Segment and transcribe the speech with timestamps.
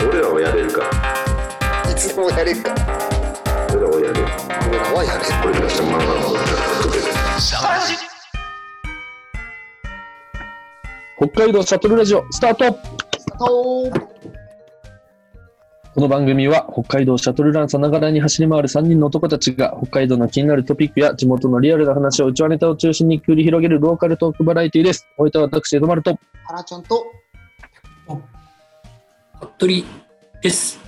[0.00, 0.80] 俺らはやれるか。
[0.82, 2.74] らいつでもやれるか。
[2.74, 2.86] ら
[3.72, 4.26] 俺らはやれる。
[4.68, 5.24] 俺らはやれる。
[5.44, 6.98] 俺たまんまのことで
[11.18, 12.72] 北海道シャトルラジオスタート。
[13.38, 14.16] と
[15.94, 25.06] この番組は北海道シャトルランさながらに走り回る3人の男たちが北海道の気になるトピックや地元のリアルな話を内輪ネタを中心に繰り広げるローカルトークバラエティです。
[25.16, 26.18] おいては私、江戸丸と。
[26.44, 27.06] 原ちゃんと
[29.40, 29.84] 服部
[30.42, 30.78] です。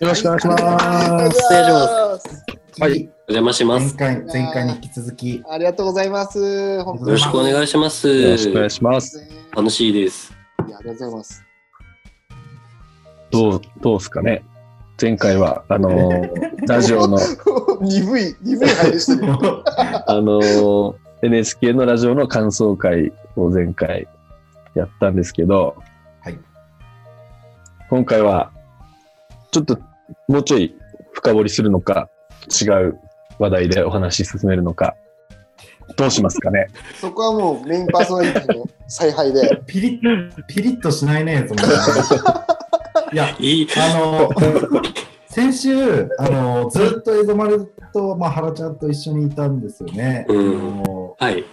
[0.00, 0.62] よろしくお願いします。
[0.62, 2.44] お願いします
[2.80, 3.10] はい。
[3.28, 3.96] お邪魔します。
[3.98, 8.08] 前回、前回に引き続き、ありがとうございますよろしくお願いします。
[8.08, 9.28] よろしくお願いします。
[9.54, 10.32] 楽しいです。
[10.58, 11.44] ありがとうございます
[13.30, 14.44] どう、どうですかね
[15.00, 17.18] 前回は、あのー ラジオの、
[17.80, 19.64] 鈍い鈍い入りしてるよ
[20.06, 24.08] あのー NHK のラジオの感想会を前回
[24.74, 25.91] やったんですけど、はい。
[27.92, 28.50] 今回は、
[29.50, 29.78] ちょっと
[30.26, 30.74] もうちょい
[31.12, 32.08] 深掘りするのか、
[32.48, 32.98] 違う
[33.38, 34.96] 話題でお話し進めるのか、
[35.98, 36.68] どうしますかね？
[36.98, 41.60] そこはもうメインパーソナリティの采配で ピリッ、ピリッとしないね、その。
[43.12, 43.68] いや、いい。
[43.76, 44.30] あの、
[45.26, 50.24] 先週、あの、ずっと江戸丸と、まあ、原ちゃんと一緒にいたんですよね。
[50.30, 51.44] うんあのはい。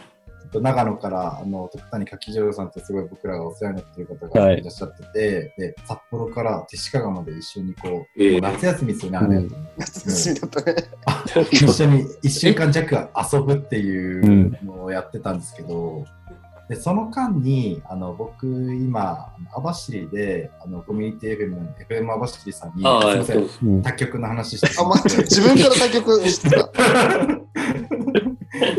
[0.54, 4.62] 長野から、あの、徳谷柿城さんってすごい僕らがお世話になっている方がい。
[4.62, 9.36] らっしゃってて、で、札幌から手鹿川まで一緒にこう、ええもう夏休みですよね、あれ。
[9.38, 9.68] うん。
[9.78, 10.76] 夏休みだったね。
[11.52, 16.06] 一緒に1週間弱遊ぶっていうのをやってたんですけど、
[16.70, 23.82] でその間にあの僕今網走であのコミュニティ FM, FM 網走さんにああ、すいませんうん。
[23.82, 24.68] 他局の話して。
[24.68, 26.58] しあ、ま自分から対局してた。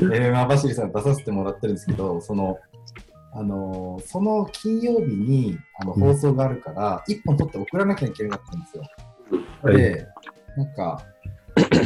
[0.01, 2.59] FM 網走さん出させてもらってるんですけどその
[3.33, 8.85] あのその金曜日にあの放送があるから、1本取って送らなきゃいけなかったんですよ。
[9.63, 9.77] はい。
[9.77, 10.07] で、
[10.57, 11.03] なんか、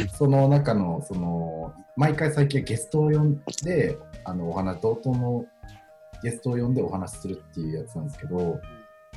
[0.17, 5.45] その中の、その、毎回最近はゲストを呼んで、あの、お話、同等の
[6.25, 8.59] ゲストを呼んでお話しするっていうやつなんですけど、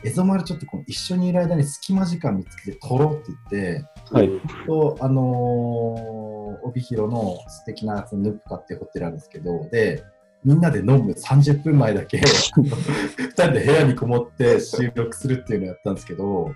[0.05, 4.31] エゾマルちょっとこの一緒にいる間に隙間時間見つけて撮ろうって言って、はい。
[4.67, 6.19] と、あのー
[6.63, 10.03] 帯広の素敵なそのヌップカっていうホテルあるんですけど、で、
[10.45, 12.19] みんなで飲む30分前だけ、
[12.57, 16.53] 2人で部屋にこもって収録するっていうのをやったんですけど、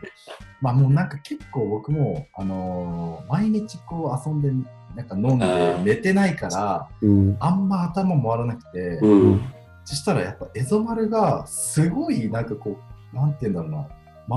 [0.61, 4.51] まあもうなんか結構僕も、あのー毎日こう遊んで、
[4.97, 5.39] なんか飲ん
[5.84, 7.37] で寝てないから、うん。
[7.39, 9.41] あんま頭回らなくて、うん。
[9.84, 12.78] そしたらやっぱエゾ丸がすごいなんかこ
[13.12, 13.88] う、なんて言うんだろうな、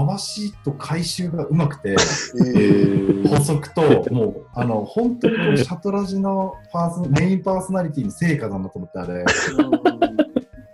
[0.07, 3.27] 回しと回収がうまくて、えー。
[3.27, 9.23] 補足と、もう、あの、本当にシャトラジのパーソメインパーソナリティの成果だなと思って、あれ、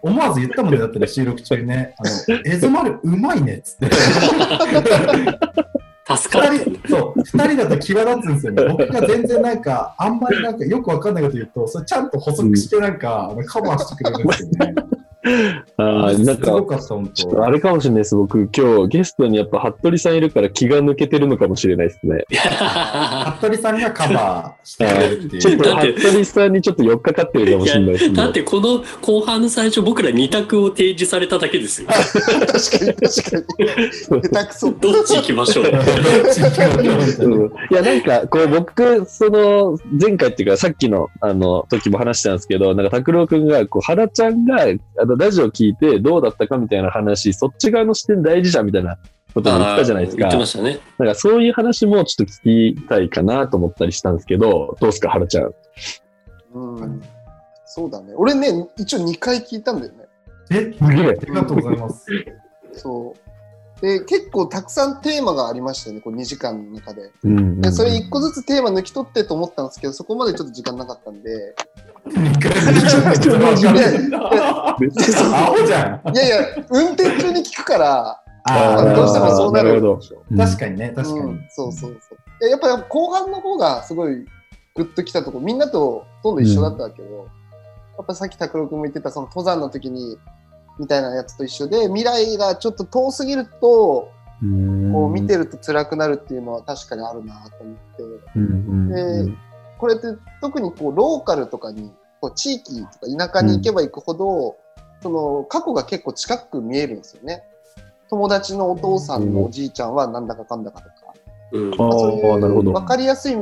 [0.01, 3.89] 思わず言ったもんね、だってね、収録中にね、あの、エゾマルうまいねっつって。
[6.05, 6.79] 助かる。
[6.89, 8.65] そう、二人だと際立つんですよね。
[8.77, 14.75] 僕が全然なんか、あんまりなんかよくわかんないこと言うと、それちゃんと補足してなんか、あのカバーしてくれるんですよね。
[15.77, 16.53] ああ、なんか。
[17.43, 18.15] あれかもしれないです。
[18.15, 22.25] 僕、今日ゲストにやっぱ服部さんいるから気が抜けてるのかもしれないですね。
[23.37, 25.41] 服部さんがカバーしてるっていう。
[25.41, 28.15] ちょっと服部さんにちょっと寄っかかってるかもしれないですね。
[28.17, 31.87] だってこの後半の最初僕ら二択を提示されただけですよ。
[31.91, 35.65] 確かに確かに下手くそどっち行きましょう？
[35.65, 35.69] う
[37.45, 44.63] んいや、なんか、こう、僕、その、前回っていうか、さっきの、あの、時も話したんですけど、なんか、拓郎くんが、こう、原ちゃんが、
[44.99, 48.97] あの、ラジオ聞いて、どうだったかみたいな話、そっち側の視点大事じゃん、みたいな
[49.33, 50.37] ことも言ったじゃないですか言って。
[50.37, 50.79] ましたね。
[50.97, 55.53] なんか、そういう話もちょっと聞きたいかなと思ったりしたんですけど、どうですか、原ちゃん。
[56.53, 57.01] うん
[57.73, 60.05] そうだね俺ね一応2回聞いたんだよね
[60.49, 62.05] え、すげえありがとうございます。
[62.73, 63.30] そう
[63.81, 67.11] で結構たくさんテーマがありましたよねこう2時間の中で。
[67.23, 71.55] うんうんでそれ1個ずつテーマ抜き取ってと思ったんですけどそこまでちょっと時間なかったんで。
[72.05, 72.11] 青
[75.65, 76.15] じゃん。
[76.15, 76.37] いやいや
[76.69, 79.81] 運転中に聞くからあーどうしてもそうなる
[80.37, 81.19] 確かにね、確かに。
[81.19, 82.17] うん、そうそうそう。
[82.41, 84.25] いややっぱり後半の方がすごい
[84.75, 87.23] グッときたとこみんなとほとんど一緒だったけど、や
[88.03, 90.17] っぱさっき拓郎君も言ってたその登山の時に
[90.79, 98.03] みたいなやつと一緒で未来がちょっと遠すぎるとうんこう見てると辛くなるっていうのは確かにあるなと思って
[98.35, 99.37] うんうんうんで
[99.77, 100.07] これって
[100.41, 101.91] 特にこうローカルとかに
[102.21, 104.55] こう地域とか田舎に行けば行くほど、
[105.01, 107.41] その過去が結構近く見えるんですよね。
[108.07, 110.93] 友達のお父さんのおじいちゃんはなんだかかんだかとか、
[111.53, 111.73] うん。
[112.31, 112.71] ああ、なるほど。
[112.73, 113.35] 分かりやすい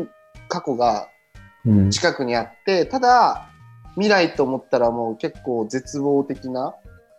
[0.48, 1.10] 過去が
[1.66, 3.50] うん近くにあってただ
[3.96, 6.74] 未来と思ったらもう結構絶望的な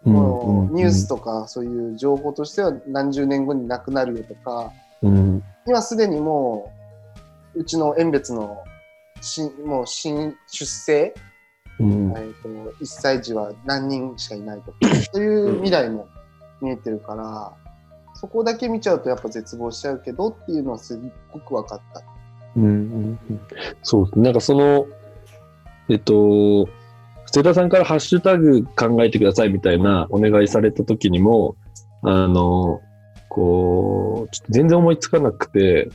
[0.04, 5.42] もうニュースとかそういう情報としては何十年後になくなるよとか、うん。
[5.66, 6.72] 今すでにも
[7.54, 8.64] う、うちの園別の
[9.20, 11.14] 新もう新出生、
[11.78, 12.12] うん。
[12.12, 14.78] えー、と1歳児は何人しかいないとか、
[15.12, 16.08] そういう未来も
[16.60, 17.52] 見えてるから、
[18.14, 20.98] そこだけ見ちゃうとやっぱ絶望しちゃうけどっていうのはすっ
[21.32, 22.02] ごく分かった。
[22.56, 22.70] うんうん
[23.30, 23.40] うん
[23.82, 24.24] そうですね。
[24.24, 24.86] なんかその、
[25.88, 26.68] えっと、
[27.32, 31.56] 瀬田さんからハッシュタグ考えてくださいみたいなお願いされた時にも、
[32.02, 32.80] あの、
[33.28, 35.88] こう、ちょっと全然思いつかなくて、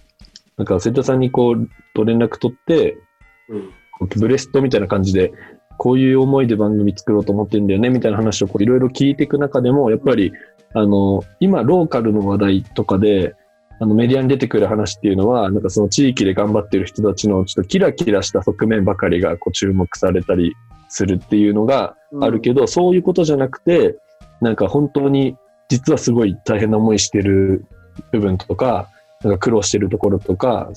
[0.58, 2.98] なんか瀬田さんにこう、と連絡取って、
[3.50, 3.70] うん。
[4.18, 5.34] ブレストみたいな感じで、
[5.78, 10.31] こういう思いで番組作ろうと思ってんだよね、みたいな話をこういろいろ聞いていく中でも、やっぱり、
[10.74, 13.36] あの、今、ローカルの話題とかで、
[13.78, 20.56] あのメディアに出てくる話っていうのは、なんかその地域で頑張ってる人たちのちょっとキラキラした側面ばかりがこう注目されたり
[20.90, 23.98] するっていうのがあるけど、そういうことじゃなくて、
[24.42, 25.38] なんか本当に
[25.70, 27.66] 実はすごい大変な思いしてる
[28.12, 28.90] 部分とか、
[29.24, 30.70] なんか苦労してるところとか、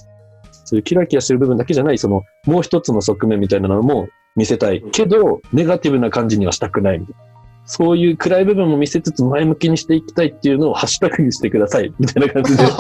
[0.65, 7.29] そういうキラキラしてる部分だけじゃない、そのもう一つの側面みたいなのも見せたいけど、ネガティブな感じにはしたくないみたいな。
[7.71, 12.73] そういう暗い部分も見せつつ前向きにしていきたいっていうのをハッシュタグにしてくださいみたいな感じで、 す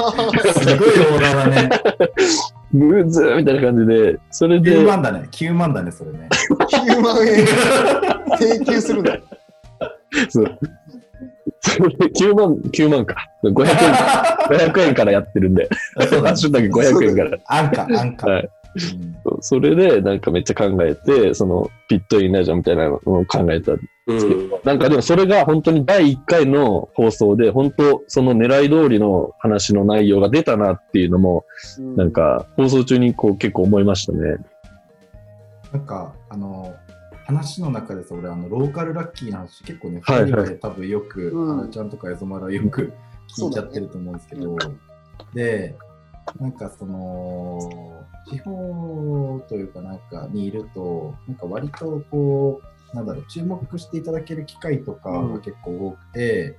[0.78, 1.70] ごいオーダーだね。
[2.72, 5.28] ムーズーみたいな感じで、それで9、万だね。
[5.30, 6.28] 9万だね、それね。
[6.50, 7.46] 9万円
[8.38, 9.12] 請求するの。
[10.28, 10.58] そう
[11.60, 13.26] それで9万、9万か。
[13.44, 15.68] 500円、500円からやってるんで、
[16.08, 16.36] そうだハッ。
[16.36, 17.38] シュタグ500円から。
[17.46, 18.26] 安価、安価。
[18.30, 19.16] はいうん。
[19.24, 23.72] そうそれで、なんかめっちゃ考えて、その、ピットインラジオみたいなのを考えた。
[23.72, 23.76] う
[24.14, 24.50] ん。
[24.64, 31.44] なんかでもそれが本当に第1回の放送で、本当その狙い通りの話の内容が出たなっていうのも、
[31.78, 31.96] うん。
[31.96, 34.36] なんか放送中にこう結構思いましたね。
[35.72, 36.74] なんか、あの、
[37.26, 40.30] 話の中でさ、俺、あの、ローカルラッキーな話、結構ね、はいはい。
[40.30, 41.60] 二人で多分よく、うん。
[41.60, 42.92] あらちゃんとかエゾマラはよく
[43.36, 44.56] 聞いちゃってると思うんですけど、
[45.34, 45.76] で、
[46.40, 47.58] なんかその、
[48.30, 52.60] 地方というかなんかにいると、なんか割とこ
[52.92, 56.56] う、なんだろう、注目していただける機会とかが結構多くて、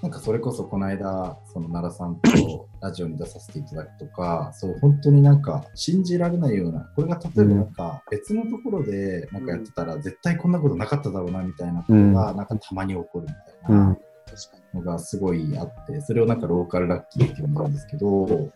[0.00, 13.96] なんかそれこそこの間、その奈良さんとラジオに出させていただくとか、そう本当になんか信じられないような、これが例えばなんか別のところでなんかやってたら絶対こんなことなかっただろうなみたいなことがなんかたまに起こるみたいな
[14.26, 14.80] 確かに。
[14.80, 18.50] のがすごいあって、それをなんかローカルラッキーって呼んでるんですけど、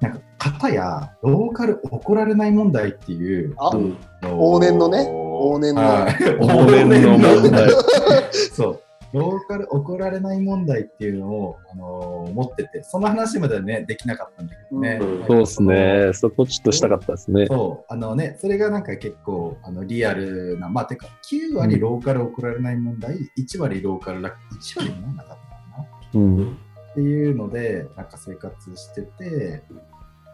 [0.00, 5.06] なんか片やローカル怒られない問題っていう、あうん往年のね？
[5.08, 6.12] 往年のはい
[6.42, 7.70] 往年の問題。
[8.52, 8.80] そう。
[9.12, 14.98] ローカル怒られない問題っていうのを、あのー持ってて、その話まではね、できなかったんだけどね。
[15.02, 16.10] うんそうですね。
[16.14, 17.46] そこちょっとしたかったですね。
[17.46, 24.32] そう、あのね、それがなんか結構あのリアルな、まあ、てか、9割ローカル怒られない問題、1割ローカルラッ
[24.72, 25.38] キー、1割もなかったか
[25.78, 26.58] なうん。
[26.92, 29.62] っていうので、なんか生活してて、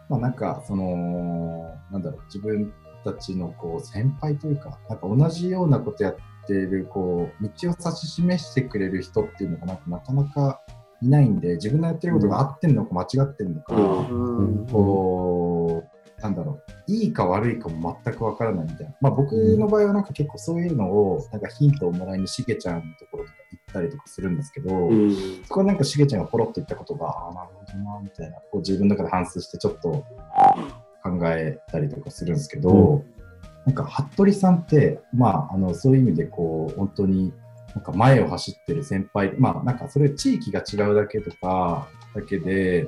[0.09, 2.73] まあなんか、その、なんだろう、自分
[3.03, 6.15] たちのこう先輩というか、なんか同じようなことやっ
[6.47, 10.61] てる、こう、道を指し示してくれる人っていうのがなんかなかなか
[11.01, 14.67] いないんで、自分のやってることが合ってんのか間違ってんのか、うんうん。
[14.67, 18.93] こう、なんだろう、いいか悪いかも全くわからないみたいな。
[18.99, 23.35] まあ僕の場合はなんか結構そういうのを、なんかヒントをもらいにしげちゃんのところとか
[23.71, 25.15] たりとかするんですけど、うん。
[25.45, 30.05] そこはなんかしげちゃんがポロッと言ったことが、ああ、なるほどな、みたいな、こう自分の中で反芻してちょっと
[31.03, 33.03] 考えたりとかするんですけど、
[33.65, 37.33] なんか服部さんって、まあ、あのそういう意味でこう、本当に
[37.75, 42.87] なんか前を走ってる先輩、まあなんかそれ地域が違うだけとか、だけで、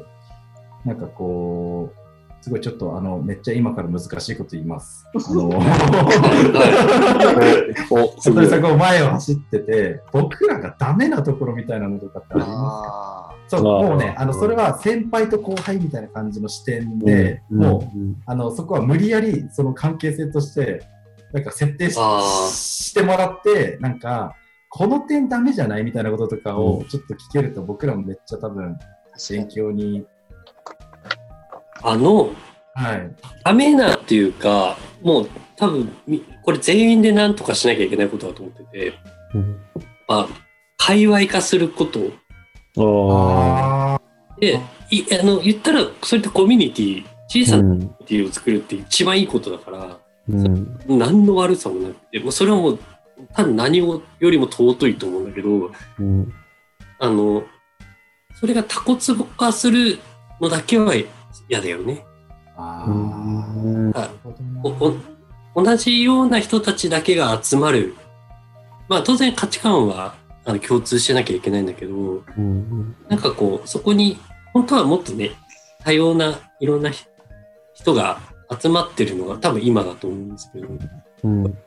[0.86, 2.00] なんかこう、
[2.41, 5.05] すごいちょっとあの、めっちゃ今から難しいこと言います。
[5.13, 5.51] あの、
[8.48, 12.55] さんが前を走ってて、僕らがダメなところみたいなのとかってありますか？
[12.57, 20.83] あそう、もうね、あの、それは先輩と後輩みたいな感じの視点で、もう、あの、そこは無理やり、その関係性として、
[21.33, 24.36] なんか設定してもらって、なんか、
[24.69, 28.77] この点ダメじゃないみたいなこととかをちょっと聞けると、僕らもめっちゃ多分、
[29.29, 30.05] 勉強に、
[31.84, 32.34] あの、
[32.74, 33.16] はい。
[33.44, 38.94] ダメなっていうか、もう多分、みこれ全員で何とかしなきゃいけないことだと思ってて、
[39.36, 39.60] うん
[40.08, 40.28] まあ、
[40.78, 42.00] 界隈化すること
[42.78, 44.02] ああ
[44.40, 44.60] で、
[44.90, 47.58] いあの、言ったら、それってコミュニティ、小あ。
[47.58, 50.80] さなうんコミュニティを作るって一番いいことだから、うん。
[50.88, 52.80] 何の悪さもなくて、もうそれはもう、
[53.34, 56.34] 多分何をよりも尊いと思うんだけど、うん。
[57.00, 57.44] あの、
[58.40, 60.00] それがタコツボ化する
[60.40, 60.96] のだけは
[61.51, 62.05] 嫌だよね。
[62.55, 62.93] あうー。
[62.93, 67.96] んなるほどなおお同じような人たちだけが集まる。
[68.88, 70.15] まあ当然価値観は
[70.46, 74.17] あの共通してなきゃいけないんだけど、うんなんかこう、そこに、
[74.53, 75.31] 本当はもっとね、
[75.84, 77.05] 多様ないろんなひ
[77.74, 78.20] 人が
[78.62, 80.67] 集まってるのが多分今だと思うんですけど、
[81.24, 81.58] うん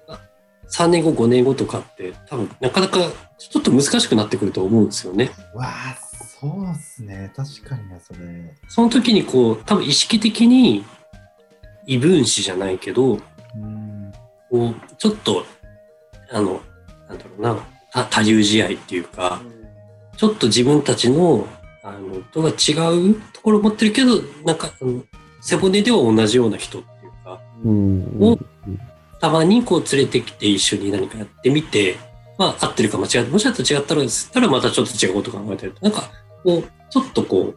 [0.66, 2.98] 3年後、5年後とかって多分なかなか
[3.38, 5.30] ちょっと難しくなってくると思うんですよね。
[5.54, 5.96] わあ、
[6.44, 7.32] そうっすね。
[7.34, 8.54] 確かにね、それ。
[8.68, 10.84] その時にこう、多分意識的に
[11.86, 14.12] 異分子じゃないけど、うん。
[14.50, 15.46] こう、ちょっと、
[16.30, 16.60] あの、
[17.08, 17.56] なんだろうな、
[17.90, 19.40] た多流試合っていうか、
[20.18, 21.46] ちょっと自分たちの、
[21.82, 22.72] あの、とは違
[23.10, 25.02] うところを持ってるけど、なんか、あの
[25.40, 28.38] 背骨では同じような人っていうか、うんを
[29.20, 31.96] たまにこう連れてきて一緒に何かやってみて、
[32.38, 35.74] まあ合ってるか間違って、もしあと違ったらですったらまたちょっと違うこと考えてる。
[35.82, 36.10] なんか、
[36.44, 37.54] こう、ちょっとこ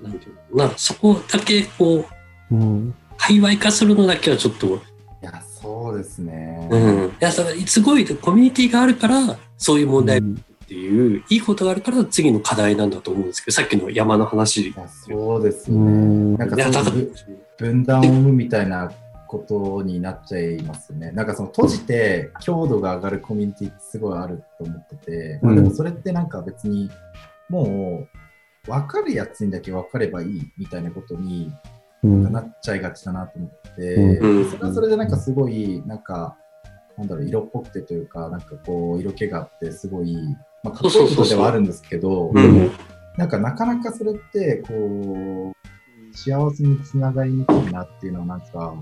[0.00, 2.06] う、なんていうのかな、そこだけこ
[2.50, 4.70] う、うん界隈化するのだけはちょっと、い
[5.20, 6.68] や、そうですね。
[6.72, 7.04] うん。
[7.06, 10.22] いや、だからすごいコミュニティがあるから、そういう問題っ
[10.66, 16.38] ていう、いいことがあるから次の課題なんだと思うんですけど、さっきの山の話いやそうですようんね。
[16.38, 16.56] なんか
[17.58, 18.90] 分断を生むみたいな
[19.28, 21.12] ことになっちゃいますね。
[21.12, 26.90] なんかその閉じて強度が上がるコミュニティってすごいあると思ってて、まあ、でもそれってなんか別に
[27.52, 28.08] も
[28.66, 31.52] う分かるやつにだけ分かればいいみたいなことに
[32.02, 32.32] うん。
[32.32, 34.50] なっちゃいがちだなと思って、うん。
[34.50, 36.36] それはそれでなんかすごいなんか
[36.96, 40.16] なんだろう色っぽくてというかなんかこう色気があってすごい、
[40.64, 42.70] まあ、かっこいいことではあるんですけど、うん。
[43.16, 48.74] なんかなかなかそれってこう幸せにつながりにくいなっていうのはなんか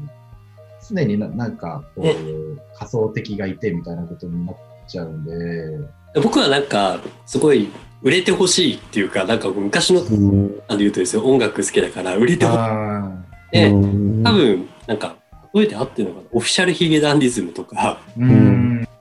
[0.88, 2.12] 常にななんかこえ。
[2.12, 4.56] う仮想的がいてみたいなことになっ
[4.88, 7.68] ちゃうんで、僕はなんか、すごい
[8.02, 10.56] 売れてほしいっていうか、なんか昔の、うん。
[10.68, 12.58] なんで言うとですよ、音楽好きだから売れてほしい。
[12.58, 13.12] あ
[13.52, 14.22] で、うん。
[14.22, 15.16] 多分、なんか、
[15.52, 18.00] 例えて合ってるのかな、オフィシャルヒゲダンディズムとか、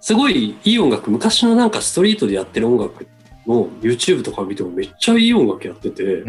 [0.01, 3.07] すごいいい音楽、昔のなんかストリートでやってる音楽
[3.47, 6.23] の YouTube とか見てもめっちゃいい音楽やってて、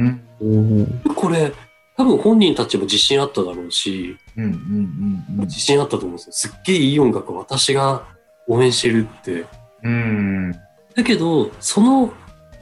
[1.14, 1.52] これ、
[1.96, 6.32] 多分本人たちも自信あっただろうし、うんうんうんうん自信あったと思うんですよ。
[6.32, 8.06] すっげえいい音楽私が
[8.46, 9.44] 応援してるって。
[9.82, 10.52] うん。
[10.94, 12.12] だけど、その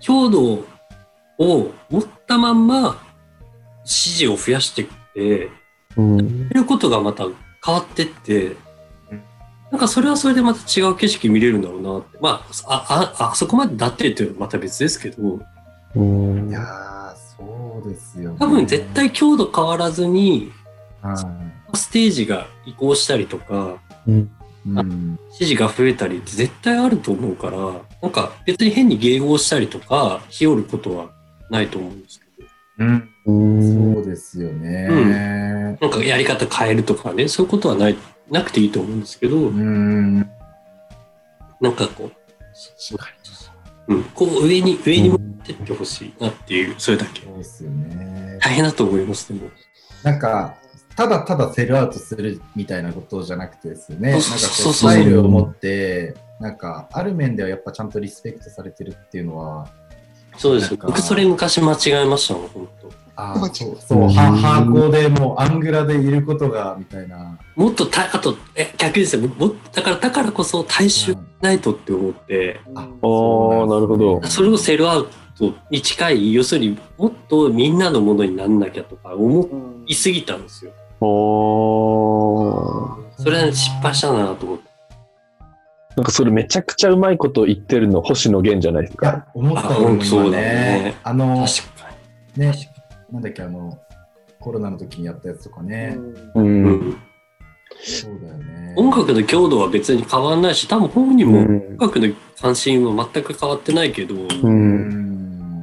[0.01, 0.65] 強度
[1.39, 3.03] を持ったまんま
[3.85, 5.51] 支持を増やしていって、
[5.97, 6.49] うん。
[6.49, 7.25] やることがまた
[7.65, 9.23] 変わってってうん、
[9.71, 12.19] なんかそれはそれでまた違う景色見れるんだろうなって。
[12.21, 15.41] まあ、あ、あ、あそこまでだってっていうのはまた別ですけど、
[15.95, 16.49] うん。
[16.51, 18.37] いやーそうですよね。
[18.39, 20.53] 多分絶対強度変わらずに、
[21.03, 21.17] は
[21.75, 23.77] ステージが移行したりとか、
[24.07, 24.15] うん。
[24.19, 24.29] い
[24.67, 25.19] うん。
[25.33, 27.59] 支持が増えたりって絶対あると思うから、
[28.03, 31.11] なんか別に変に迎合したりとか、日和ることは
[31.51, 35.77] ないと思うんですけど、うんうんそうですよね。
[35.81, 37.97] なんかやり方変えるとかね、そういうことはない、
[38.31, 40.19] なくていいと思うんですけど、うん
[41.61, 42.11] なんかこ
[43.89, 47.23] う、うん、こう上に、上に持ってってほしいなっていう、それだけ。
[47.23, 48.39] そうですよね。
[48.41, 49.51] 大変だと思います、でも。
[50.05, 50.55] なんか、
[50.95, 54.13] ただただセルアウトするみたいなことじゃなくてですよね。
[54.13, 59.69] なんかこうそうそうスタイルを持って、なんか、ある面ではやっぱちゃんとリスペクトされてるっていうのは、
[60.37, 62.89] そうです僕それ昔間違えましたもん、本当
[63.21, 67.37] あそうそう、はハーコでもうアングラでいることが、みたいな。
[67.57, 69.27] もっとた、あと、え、逆ですよ。
[69.27, 74.23] もだから、だからこそ大衆はいないとって思って、あああ、なるほど。
[74.29, 80.71] それをセルアウトに近い、要するにもっとみんなのものになんなきゃとか思うんいすぎたんですよ。
[81.01, 84.68] おーそれは失敗したなと思って。
[85.99, 89.07] なんかそれめちゃくちゃうまいこと言ってるの星野源じゃないですか。
[89.07, 90.95] いや、思ったのも今あそうだねね。
[91.03, 91.91] あの、確か
[92.37, 92.53] ね、
[93.11, 93.77] なんだっけ、あの、
[94.39, 95.99] コロナの時にやったやつとかね。
[96.37, 96.41] う。
[96.41, 96.99] んん。
[97.81, 98.75] そうだよね。
[98.77, 104.29] 音楽の強度は別に変わんないし、多分本人も音楽の関心は全く変わってないけど、う。
[104.41, 104.79] うん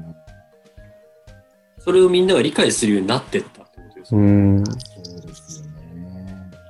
[0.09, 0.15] ん。
[1.79, 4.19] それをみんなが理解するようになってったってことですよ。
[4.19, 4.63] うん。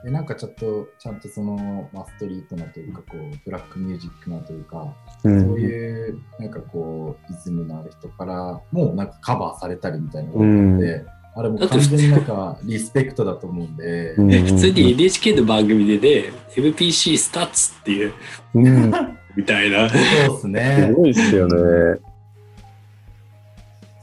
[0.05, 4.93] でなんかちょっと、ちゃんとその、まあ、ストリートなというか、こう、ブラックミュージックなというか、
[5.23, 5.23] う。
[5.23, 11.05] そうんいう、なんかこう、リズムのある人からも、なんかカバーされたりみたいなのがあって、
[11.37, 18.13] あれもう完全になんかリスペクトだと思うんで、うんえ普通に NHK の番組でね、MPC スタッツっていう、
[18.53, 18.91] うん。
[19.35, 19.89] みたいな。
[19.89, 20.93] そうですねす。
[20.93, 21.99] ごいっすよね。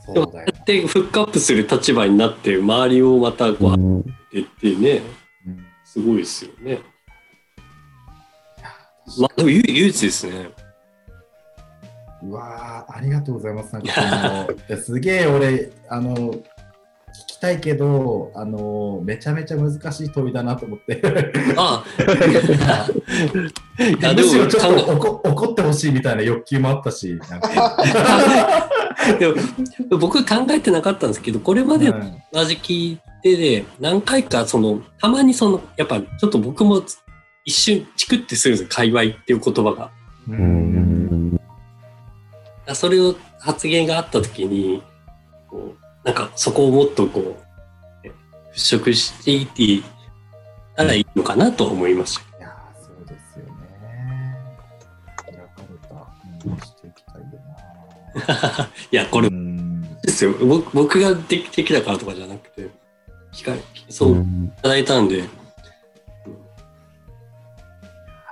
[0.04, 0.52] そうだよ。
[0.66, 4.44] で、フックアップする立場になって、周りをまたこう、当うんててっ
[4.74, 5.21] てね、うん
[5.92, 6.80] すごいですよね。
[9.18, 10.48] まあ、でも唯唯一ですね。
[12.22, 13.74] うわーありがとうございます。
[13.74, 16.40] なんかその いやすげえ俺、あの、聞
[17.26, 21.02] きたいけど、あのめちゃめちゃ難しい問いだなと思って。
[21.58, 23.82] ああ。
[23.84, 27.76] いや、でむしろも、ちょっと考怒怒ってほしいみたいな欲求もあったし、なんか。
[29.06, 29.34] え でも
[29.98, 36.82] 僕考えてなかったんですけど、これまでうん同じ聞いてで、何回か、その、たまにその、やっぱ、ちょっと僕も
[37.44, 39.90] 一瞬、チクってするんですよ、界隈っていう言葉が。
[40.28, 41.40] ううんん。
[42.74, 44.82] それを発言があった時に、
[45.48, 48.12] こうなんかそこをもっとこう、え
[48.54, 49.86] 払拭していって
[50.76, 52.38] たらいいのかなと思いました。
[52.38, 54.38] いやーそうですよね。
[55.16, 56.04] 開かれたも
[56.44, 57.28] のにしていきたいよ
[58.58, 58.70] な。
[58.90, 60.32] いや、これうんですよ。
[60.32, 62.68] 僕僕ができたからとかじゃなくて、
[63.32, 63.52] 聞か
[63.88, 64.24] そうい
[64.62, 65.24] ただいたんで、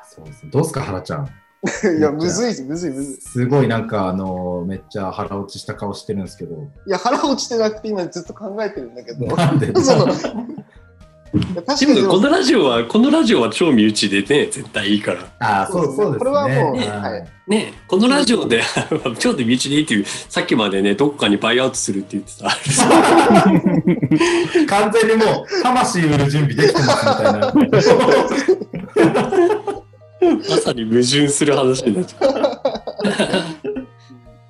[0.09, 0.50] そうですね。
[0.50, 1.28] どうすか、原ちゃん。
[1.99, 3.21] いや、むずいむずい、むずい。
[3.21, 6.54] すごいなんか、あのめっちゃ腹落ちした顔してるんですけど。
[6.87, 9.26] いや、腹落ちてなくて今ずっと考えてるんだけど。
[9.37, 9.66] なんで？
[9.80, 10.07] その
[11.32, 15.32] いや確かでにでももこのラジオは、このラジオは超身内でね、絶対いいから。
[15.38, 16.18] ああ、そうそうですね。
[16.18, 18.62] これはもうはいはいね、このラジオで
[19.18, 22.49] 超身内でいいっていう、さっきまでね、どっかにバイアウトするって言ってた。
[24.66, 27.54] 完全にもう、魂売る準備できてますみたいな。
[30.50, 32.30] まさに矛盾する話になっちゃう。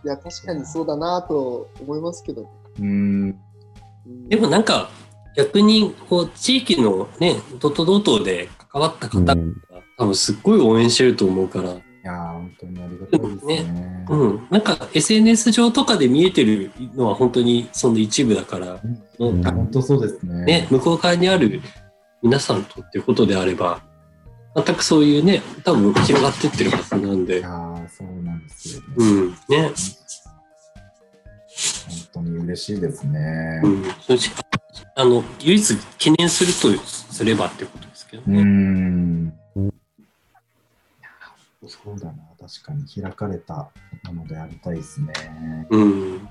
[0.02, 2.48] いや、確かにそうだなと思いますけど。
[2.78, 2.86] うん。
[2.86, 4.88] うんでもなんか
[5.36, 9.36] 逆にこう地域のねドトドトで関わった方が
[9.96, 14.06] 多分すっごい応援してると思うから、いやー、本当にありがたいですね。
[14.08, 18.80] うん、なんか SNS 上とかで見えてるのは本当にその一部だから、
[19.18, 19.42] うん。
[19.42, 20.44] 本当そうですね。
[20.44, 21.60] ね、向こう側にある
[22.22, 23.82] 皆さんとっていうことであれば
[24.54, 27.38] 全くそういうね多分広がってってるはずなんで。
[27.38, 28.86] いや、ーそうなんですよね。
[28.96, 29.30] うん。
[29.30, 29.36] ね。
[32.12, 33.60] 本当に嬉しいですね。
[33.62, 33.68] う。
[33.68, 33.82] ん、
[34.94, 38.42] あの唯一懸念するとすればっていうことですけどうね。
[38.42, 39.40] ん。
[41.68, 43.70] そうだな、確かに開かれた
[44.04, 45.12] ものでありたいですね。
[45.70, 46.28] うん、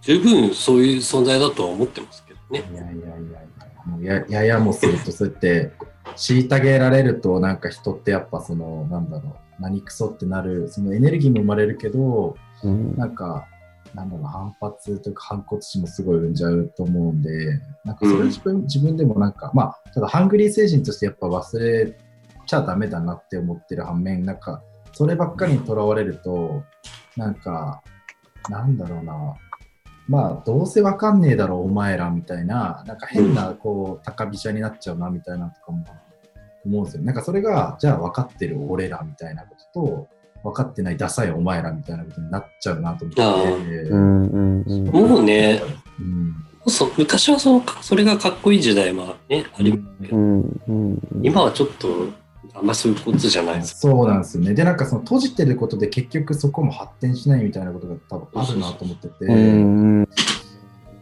[0.00, 2.64] 十分そういう存在だとは思ってますけどね。
[2.72, 3.40] いやいやいやいや、
[3.84, 5.72] もうやややもすると、そうやって、
[6.16, 13.46] 虐げられると、なんか人ってやっぱその、なんだろう、何クソってなる、そのエネルギーも生まれるけど、うんなんか、
[13.94, 21.96] なんだろう、反発というか反骨心もすごい生んじゃうと思うんで、なんかそれ自分,、自分でもなんか、まあ、ただハングリー精神としてやっぱ忘れ
[22.46, 26.62] ちゃダメだなって思ってる反面、なんか、そればっかりにとらわれると、
[27.16, 27.82] なんか、
[28.48, 29.34] なんだろうな、
[30.08, 35.84] まあ、どうせわかんねえだろ、お前らみたいな、なんか変な、こう、高飛車になっちゃうな、みたいなとかも
[36.64, 37.02] 思うんですよ。
[37.04, 40.08] なんかそれが、じゃあ分かってる俺らみたいなことと、
[40.42, 43.22] 分かってないダサいお前らみたいなことになっちゃうなと思って。
[43.22, 44.86] あうんうんうん。
[44.88, 45.62] もうね、
[45.98, 46.34] うん。
[46.68, 52.08] そう昔はそのそれがかっこいい時代もね、ありますけど、うんうん今はちょっと
[52.54, 53.54] あんまそういうことじゃない。
[53.56, 53.80] です。
[53.80, 54.54] そうなんですよね。
[54.54, 60.08] で、なんかその閉じてることで結局そこも発展しないみたいなことが多分あるなと思ってて、うん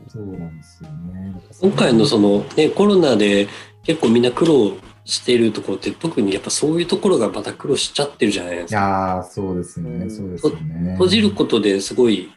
[0.09, 1.35] そうなんですよね。
[1.61, 3.49] 今回のその、ね、コロナで
[3.83, 4.73] 結構みんな苦労
[5.09, 8.81] してるところって特にやっぱそういうところがまた苦労しちゃってるじゃないですいか。
[8.81, 9.91] やー、そうですね。
[9.91, 10.93] うんそうですよね。
[10.93, 12.31] 閉じることですごい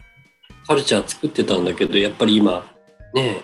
[0.66, 2.66] カルチャー作ってたんだけどやっぱり今
[3.14, 3.42] ね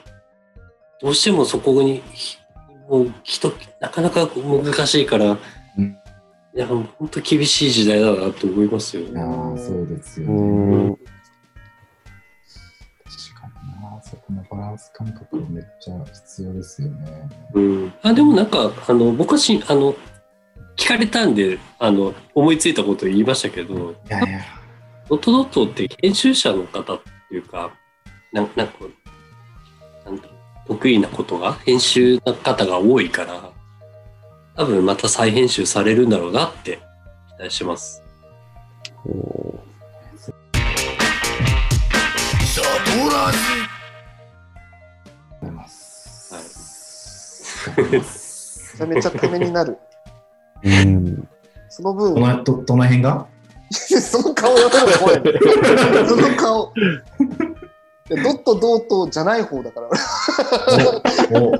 [1.01, 2.37] どうしてもそこにひ
[2.89, 5.37] もう人なかなか難しいから、
[5.77, 5.97] うん
[6.55, 9.11] いや本当厳しい時代だなと思いますよね。
[9.11, 10.95] いやーそうですようね。
[14.01, 17.29] そこのバランス感覚めっちゃ必要ですよね。
[17.53, 19.93] うん、あでもなんかあの僕はしあの
[20.75, 24.39] 聞かれたんであの思いついたことを言いましたけどいやいや。
[25.09, 27.71] ドットドットって編集者の方っていうか
[28.33, 28.73] なんなんか
[30.05, 30.21] なん
[30.67, 33.51] 得意なことが編集の方が多いから
[34.55, 36.79] 多分また再編集されるんだろうなって
[37.37, 38.03] 期待してます。
[43.27, 43.66] あり
[47.91, 49.77] めちゃめちゃためになる。
[50.63, 51.27] うん
[51.69, 53.27] その分ど、のどどの辺が？
[53.71, 55.21] その顔やめろよ、怖い。
[56.07, 56.73] その顔。
[58.09, 59.89] ドットドートじゃない方だから、
[61.41, 61.51] お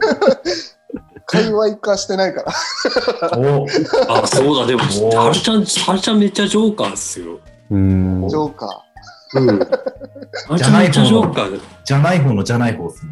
[1.25, 3.37] 界隈化してないから。
[3.37, 3.67] おお
[4.07, 7.39] あそうだでもおーはるちゃんはるちゃんめっちゃジョーカーっすよ。
[7.69, 8.83] うんジョーカ
[9.35, 9.59] うん。
[9.59, 9.65] は
[10.51, 13.11] るちゃんめっちゃジョーカーでじゃない方のじゃない方ですね。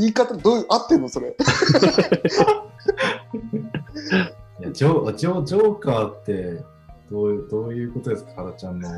[0.00, 0.02] ー。
[0.02, 1.36] 言い方、どういう、合ってんのそれ。
[4.60, 6.62] いやジョジョジョーカーって
[7.10, 8.88] どういうどういうことですか、原ちゃんの。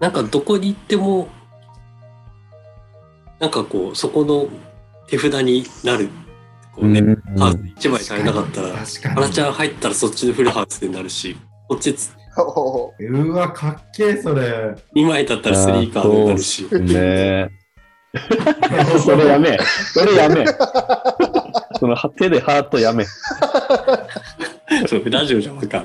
[0.00, 1.28] なんかどこに行っても
[3.38, 4.48] なんかこうそこの
[5.06, 6.08] 手札になる。
[6.74, 7.56] こうね、うんハウス
[7.88, 8.68] 1枚足りなかったら。
[9.14, 11.36] 原ちゃん入ったらそっちのフルハウスになるし、
[11.68, 11.94] こっち
[12.40, 14.76] おうわ、かっけえ、それ。
[14.94, 16.68] 2枚だったら3カードになるし。
[16.72, 17.50] ね
[19.04, 19.58] それやめ。
[19.92, 20.46] それやめ。
[21.78, 23.04] その手でハートやめ。
[24.86, 25.84] そうラジオじゃわかラ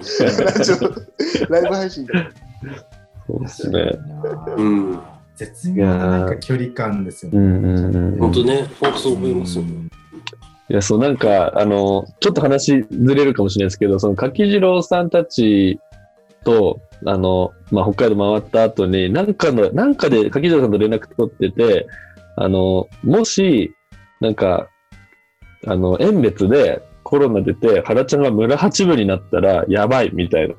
[0.64, 2.14] ジオライブ配信で。
[3.28, 3.92] そうですね。
[4.58, 5.00] うん。
[5.36, 7.40] 絶妙ななんか距離感ですよね。
[7.40, 9.64] うんうんうん本当ね、本当そう思いますよ。
[9.64, 9.90] うん
[10.70, 15.80] いや、そう、なんか、あの、ちょっと話ずれるかもしれないですけど、その柿次郎さんたち
[16.46, 21.86] と、あの、まあ、北海道回った後に、なんかの、なんかで柿次郎さんと連絡取ってて、
[22.36, 23.74] あの、もし、
[24.20, 24.70] なんか、
[25.66, 30.56] あの、遠別でコロナ出て、原ちゃんが村八分になったら、やばい、みたいな。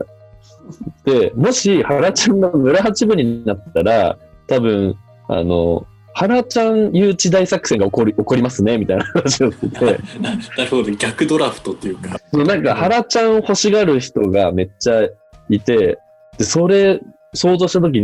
[1.04, 4.94] で、もし、原ちゃんが村八分になったら、多分、
[5.28, 9.84] あの、原ちゃん誘致大作戦が起こり、起こりますね、みたいな 話をしてて、
[10.20, 12.16] ななるほど、逆ドラフトっていうか。
[12.32, 15.08] なんか、原ちゃん欲しがる人がめっちゃ
[15.48, 15.98] いて、
[16.38, 17.00] で、それ、
[17.34, 18.00] 想像したとき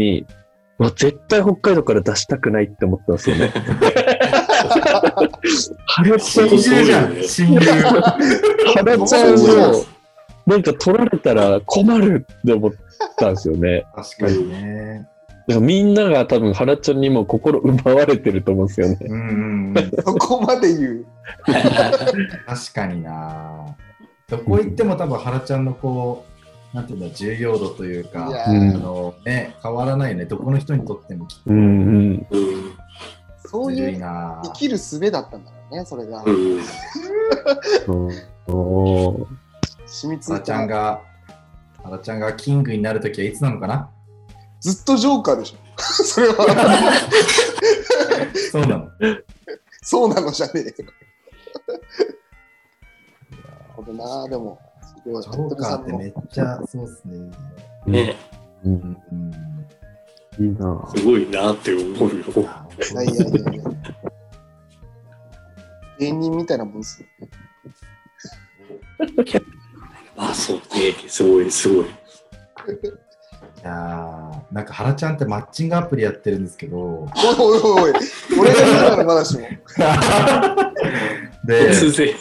[0.88, 3.52] 絶対北海道から出したくないって思ったんですよね。
[5.86, 7.60] 原ちゃん親友じゃん、親友。
[7.60, 9.84] 原ちゃんを、
[10.46, 12.72] なんか取られたら困るって思っ
[13.18, 13.84] たんですよね。
[13.94, 15.06] 確かにね。
[15.48, 18.98] だからみんなが多分原ちゃんにも心奪われてると思うんですよね。
[19.02, 19.90] うんうんうん。
[20.02, 21.06] そこまで言う。
[22.46, 23.76] 確かにな。
[24.28, 26.29] どこ行っても多分原ちゃんのこう、
[26.72, 30.24] なんていうんだ、重要度といういか、やあうんのね、変わらないよね。
[30.24, 32.26] どこの人にとってもきっとうんうん。
[32.30, 32.74] うん。
[33.46, 34.40] そういいうな。
[34.44, 36.22] 生きる術だったんだろうね、それが。
[36.22, 39.26] おー
[39.86, 40.74] 染みつちゃんた。
[40.74, 41.00] が、
[41.82, 43.90] 原ちゃんがキングになるときはいつなのかな？
[44.60, 45.56] ずっとジョーカーでしょ。
[45.82, 46.46] それは、
[48.52, 48.88] そうなの。
[49.82, 50.64] そうなのじゃねえよ。
[53.30, 53.42] なる
[53.74, 54.60] ほどな、でも。
[55.02, 55.22] すごい。
[55.22, 57.30] ジョーカーってめっちゃそうっすね。
[57.86, 58.16] ね、
[58.64, 59.30] うんうんうん。
[60.38, 61.86] いいなすごいなって思う
[62.18, 62.24] よ。
[62.48, 63.64] あいやいやいやいや。
[65.98, 67.08] 芸人みたいなもんっすよ。
[70.16, 70.62] あ、そうね。
[71.08, 71.86] すごい、すごい。
[71.86, 71.88] い
[73.62, 77.92] やーなんか原ちゃんってマッチングアプリやってるんですけど、おいおいおい
[78.38, 79.42] 俺が言うならまだしも。
[81.44, 82.14] で、突然。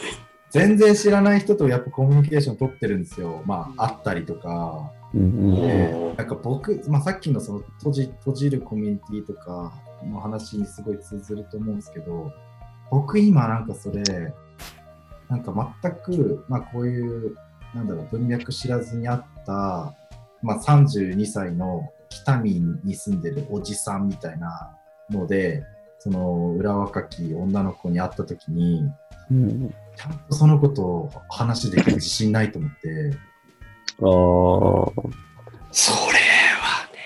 [0.52, 3.44] 全然知らない人とやっぱコミュニケーション取ってるんですよ。
[3.46, 4.92] まあ、会ったりとか。
[5.14, 12.32] うんうんでなんか僕、まあ、さっきのその閉じ閉じるコミュニティとかの話にすごい通ずると思うんですけど、
[12.92, 14.04] 僕今なんかそれ、
[15.30, 17.36] なんか全く、まあこういう、
[17.74, 19.96] なんだろう、文脈知らずにあった、
[20.42, 24.76] まあ32歳の北見に住んでるおじさんみたいな
[25.10, 25.64] ので、
[26.00, 28.92] その裏若き女の子に会った時に、
[29.32, 33.18] うんちゃんとそのことを話できる自信ないと思って、
[34.00, 34.06] あー。
[35.72, 36.18] それ
[36.58, 37.00] はね。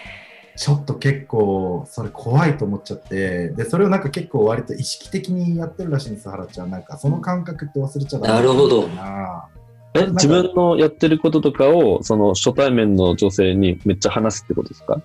[0.55, 6.69] ちょっと結構それ怖いと思っちゃって、で、それをなんか結構割と意識的にやってるらしいんです、原ちゃん。
[6.69, 8.41] なんかその感覚って忘れちゃダメな。
[8.43, 8.87] るほど。
[9.95, 15.01] え、自分のやってることとかを、その初対面の女性にめっちゃ話すってことですか？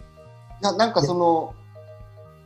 [0.63, 1.55] いや、なんかその、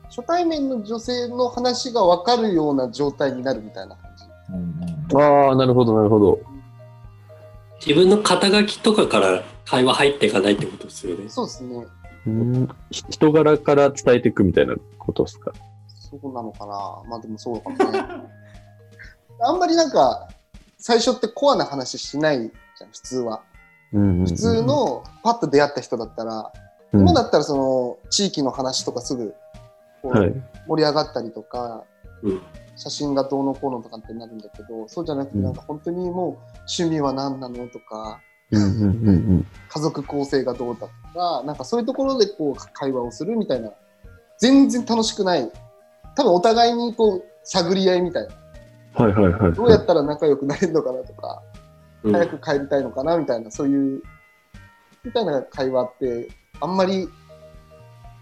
[0.08, 3.96] 初対面の女性の話が分かるような状態になるみたいな
[5.14, 6.40] ああ、なるほど、なるほど。
[7.84, 11.28] 自分の肩書きとかから会話入っていかないってことですよね。
[11.28, 11.86] そうですね。
[12.26, 15.52] うんひ人柄から伝えていくみたいなことですか？
[15.88, 17.02] そうなのかな？
[17.08, 18.04] まあでもそうかもね。
[19.44, 20.28] あんまりなんか、
[20.78, 23.42] 最初ってコアな話しないじゃん、普通は。
[23.90, 26.52] 普普通、のパッと出会った人だったら、
[26.92, 29.34] うん今だったらその地域の話とかすぐ。
[30.04, 30.42] 盛
[30.76, 31.84] り上がったりとか、
[32.22, 32.42] うん。
[32.76, 36.12] 写真がどうのこうのとかってなるんだけど、そうじゃなくてうんなんか本当にもう
[36.78, 43.70] 趣味は何なのとか、うんうんうん家族構成がどうだとか、なんかそういうところでこう会話をするみたいな、
[44.38, 45.50] 全然楽しくない。
[46.14, 48.34] 多分お互いにこう探り合いみたいな。
[49.06, 49.14] うん。
[49.14, 49.52] はいはいはい。
[49.54, 51.42] どうやったら仲良くなれるのかなとか、
[52.02, 54.02] うん早く帰りたいのかなみたいな、そういう、
[55.04, 56.28] みたいな会話って、
[56.60, 57.08] あんまり、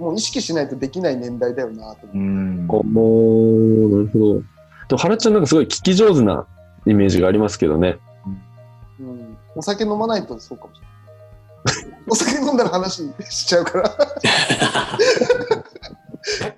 [0.00, 2.16] もう意識しないとできない年代だよなと思う。
[2.16, 2.72] うんな
[3.98, 4.34] るほど。
[4.34, 4.42] で
[4.92, 6.46] も、原ちゃんなんかすごい聞き上手な
[6.86, 7.98] イメージがありますけどね。
[8.98, 10.80] うん、お酒飲まないとそうかもし
[11.82, 12.00] れない。
[12.08, 13.82] お酒飲んだら話しちゃうか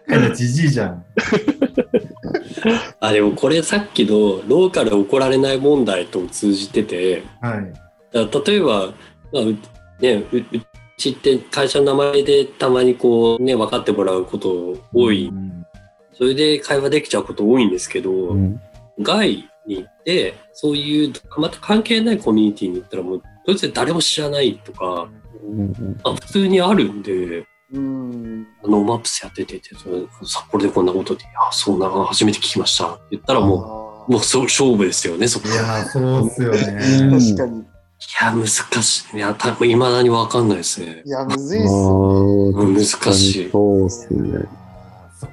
[0.09, 0.35] ら。
[0.35, 1.05] じじいじゃん。
[3.01, 7.73] あ、でもこれさっきのローカル怒られない問題と通じてて、はい。
[8.13, 8.87] だ例えば、
[9.33, 9.57] まあう
[10.01, 10.45] ね、うう
[11.03, 15.29] ちって会社の名前でたまにこうね、分かってもらうこと多い。
[15.29, 15.53] うん
[16.15, 18.61] それで会話できちゃうこと多いんですけど、うん。
[19.01, 19.29] 外
[19.67, 25.09] に行って、そういう、また関係ないコミュニティに行ったらもう、どいつ誰も知らないとか、
[25.43, 28.43] うんあ普通にあるんで、うん。
[28.63, 29.61] ノーマップスやってて、
[30.23, 35.49] 札幌でこんなことで、あ、そうな、初めて聞きましたって言ったらももう、もうそう勝負ですよね、そこ。
[35.49, 37.19] いいやー、そうっすようんね。
[37.19, 37.65] 確かに。
[38.21, 39.17] や、難しい。
[39.17, 41.11] いや、た未だにわかんないですねい。
[41.11, 42.53] や、むずいっあすよ。
[42.55, 44.45] ー難しいそうっすね。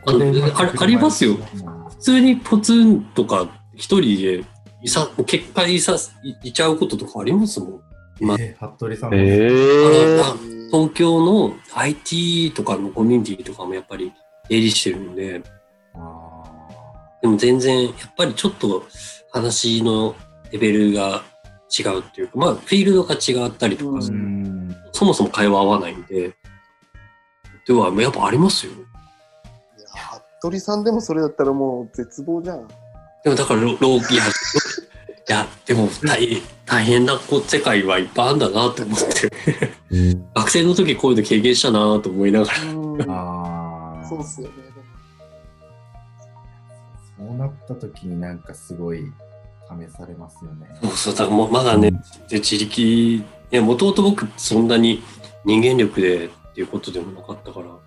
[0.05, 4.43] あれありますよ普通にポツンとか、一人で、
[4.83, 7.81] いさ、結果いさ、いいちゃうこととかありますもん。
[8.19, 9.15] 今えー、服部さんも。
[9.17, 9.49] え
[10.17, 10.35] えあ
[10.71, 14.13] 東京の IT とかのコミュニティとかもやっぱり
[14.49, 15.41] 出入りしてるんで、
[15.95, 16.43] あ
[17.23, 18.83] でも全然、やっぱりちょっと
[19.31, 20.15] 話の
[20.51, 21.23] レベルが
[21.77, 24.01] 違うっていうか、まあ、フィールドが違ったりとか。
[24.91, 26.35] そもそも会話合わないんで、
[27.65, 28.73] では、やっぱありますよ。
[28.73, 32.67] いや、服部さんでもそれだったらもう絶望じゃん。
[33.23, 39.31] でもだから、ろろいや、 いや、でも大大変なこう世界はいっぱいあるんだなって思って、
[39.91, 43.01] うん学生の時こういうの経験したなと思いながら、うん。
[43.11, 44.05] ああ。
[44.07, 44.53] そうっすよね。
[47.17, 49.03] そうなった時になんかすごい
[49.87, 50.67] 試されますよね。
[50.81, 51.91] そうそう、だからもうまだね、
[52.29, 55.01] で自力、ね、もともと僕そんなに
[55.45, 57.79] 人間力でっていうことでもなかったから、だか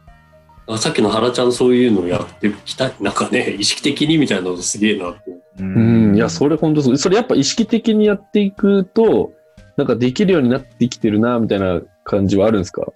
[0.66, 5.30] らさっきの原ちゃんそういうのをやってきた、なんかね、 意識的にみたいなのすげえなって。
[5.30, 6.96] ううん、いや、それ本当そう。
[6.96, 9.32] それやっぱ意識的にやっていくと、
[9.76, 12.86] なんかできるようになってきてるな、みたいな感じはあるんですか？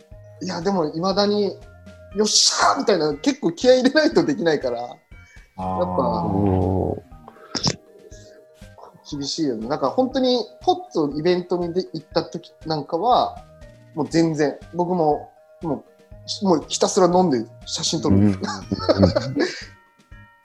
[0.42, 1.52] いや、でも、いまだに、
[2.14, 4.98] よっしゃーみたいな、結構気合い入れないとできないから、あやっ
[5.96, 6.22] ぱ
[9.10, 9.68] 厳しいよね。
[9.68, 13.44] なんか本当に、ポッとイベントにで行った時なんかは、
[13.94, 15.30] もう全然、僕も、
[15.62, 15.84] も
[16.42, 18.16] う、もうひたすら飲んで写真撮る。
[18.16, 18.40] うん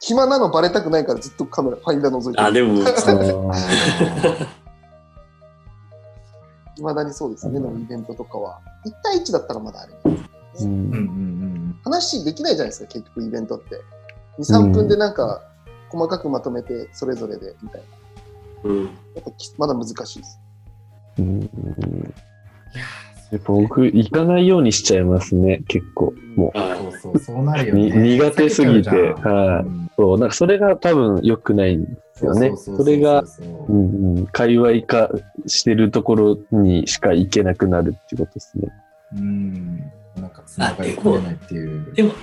[0.04, 2.54] 暇なのバレたくないからずっとカメラ、ファインダー覗いてあ、る。
[2.56, 2.82] でも、
[6.76, 8.60] いまだにそうですね、でもイベントとかは。
[8.84, 9.93] 1対1だったらまだあれ。
[10.04, 10.17] うん
[10.65, 13.80] うんうんうん話できないじゃないですか、結局イベントって。
[14.39, 15.43] 2、3分でなんか、
[15.89, 18.01] 細かくまとめて、それぞれで、みたいな。
[18.63, 18.86] うん。
[18.86, 20.39] やっぱきまだ難しいです。
[21.19, 22.13] うん
[23.32, 26.13] やっぱ僕、行かないようにしちゃいますね、結構。
[26.36, 28.15] もあそうそう、そうなるよね。
[28.15, 28.89] 苦手すぎて。
[28.89, 29.65] はい。
[29.65, 32.47] うんそう、なんかそれが多分良くないんですよね。
[32.47, 35.10] うううそれが、そううんうん、界隈化
[35.45, 38.67] してるところにしか行けなくなるっていうことですね。
[39.15, 39.78] うん。
[40.15, 41.93] なんかつながりきれないっていう。
[41.93, 42.13] でも、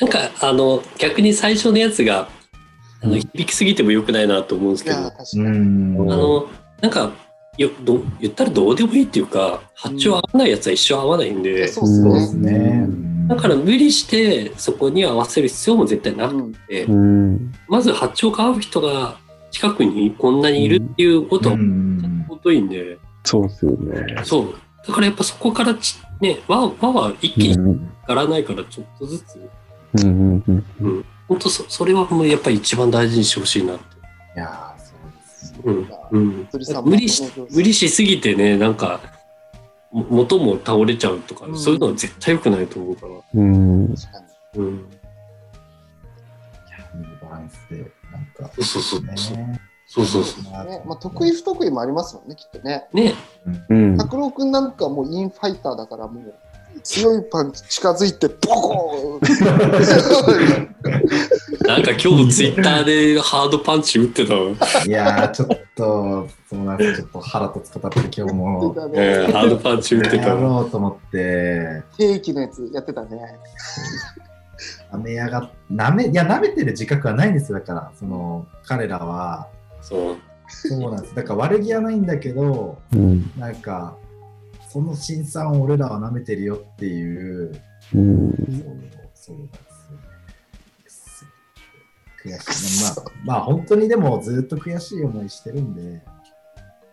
[0.00, 2.28] なんか、あの、逆に最初のやつが、
[3.02, 5.02] あの、うん響きすぎても良くないなと思うんですけど、あ
[6.16, 6.46] の、
[6.80, 7.12] なんか、
[7.56, 12.36] よど言ったらどうでもいいっていうか、発注合わないやつは一生合わないんで、そうです。
[12.36, 12.52] ね。
[12.86, 13.28] うん。
[13.28, 17.52] だから無理してそこに合わせる必要も絶対なくて、うん。
[17.68, 19.18] まず発注が合う人が
[19.50, 21.60] 近くにこんなにいるっていうことはうん。
[21.60, 24.22] うん本当いいんで、そうですよね。
[24.22, 24.54] そう。
[24.86, 27.90] だからやっぱそこからち、ね、輪輪は一気にうん。
[28.08, 29.40] 上がらないからちょっとずつ、
[30.04, 30.64] うんうん。
[30.80, 33.84] うん本当そそれはもうやっぱり一番大事にしてほしいなって。
[34.36, 35.60] いやーそうですね。
[35.62, 36.48] うんうん
[36.84, 39.00] 無理し無理しすぎてね、なんか、
[39.90, 43.12] も元も倒れちゃうとか、うんそういうのは絶対良くないと思うから。
[43.34, 43.88] うん。
[43.94, 44.20] 確か
[44.56, 44.62] に。
[44.62, 44.74] うん。
[44.74, 44.82] いい
[47.22, 48.50] バランスで、なんか。
[48.54, 49.02] そうそうそう。
[49.02, 49.60] ね。
[49.86, 50.42] そうそうそう。
[50.66, 52.86] ねまあ、得意不得意もありますもんね、きっとね。
[52.92, 53.14] ね、
[53.70, 53.96] うん。
[53.96, 56.34] 拓郎くんなんかもうインファイターだから、もう
[56.82, 59.38] 強いパンチ近づいて、ボコーン
[61.66, 64.50] なんか今日ツイッターでハードパンチ打ってたわ。
[64.86, 68.74] いやー、ちょっと、そうなんですちょっと腹立つことあって、今日も。
[68.94, 70.60] えーハードパンチ打ってたやわ。
[70.60, 73.08] ろうと思って、ケーキのやつやってたね。
[74.92, 77.58] 舐めやが舐め、いや、舐めてる自覚はないんですよ。
[77.58, 79.48] だから、その、彼らは、
[79.82, 80.16] そう。
[80.50, 81.14] そうなんです。
[81.14, 83.30] だから悪気はないんだけど、うん。
[83.36, 83.96] なんか、
[84.68, 87.60] その辛酸を俺らは舐めてるよっていう、
[87.94, 88.30] うん。
[89.14, 89.58] そうそうなんで
[90.88, 92.38] すよね。
[92.38, 92.94] 悔しいな。
[92.94, 96.02] まあ、まあ、本当にでもずっと悔しい思いしてるんで、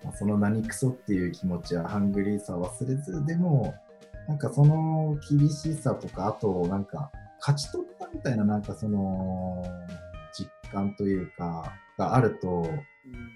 [0.03, 3.73] まあ、その何クソっていう気持ちはハングリーさを忘れず、でも、
[4.27, 9.63] なんかその厳しさとか、あとなんか勝ち取ったみたいな、なんかその
[10.33, 12.67] 実感というか、があると、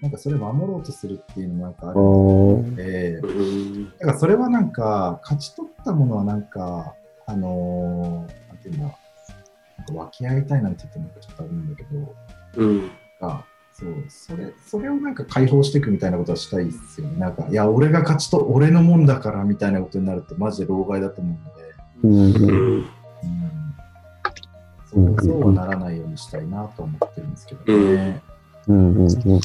[0.00, 3.90] なんかそれ守ろうとするっていうのもなんかあるので、うん。
[3.90, 6.94] だからそれはなんか、勝ち取ったものはなんか、
[7.26, 12.14] あのーなんていうんだ、なんか分け合いたいなんて言ってもちょっとあるんだけど、
[12.56, 12.90] うん。
[13.20, 17.18] がそうそれそれをなんか解放していくみたいなことはしたいですよね。
[17.18, 21.38] なんか、いや、俺が勝ちと、俺のもんだからみたいなことになると、マジで老害だと思
[22.02, 22.50] うんで、うん。
[22.50, 22.86] うん。
[24.92, 28.22] うん、そうそうはならないようにしたいなと思ってるんですけどね。
[28.24, 28.29] うん
[28.68, 29.40] うんうんうん。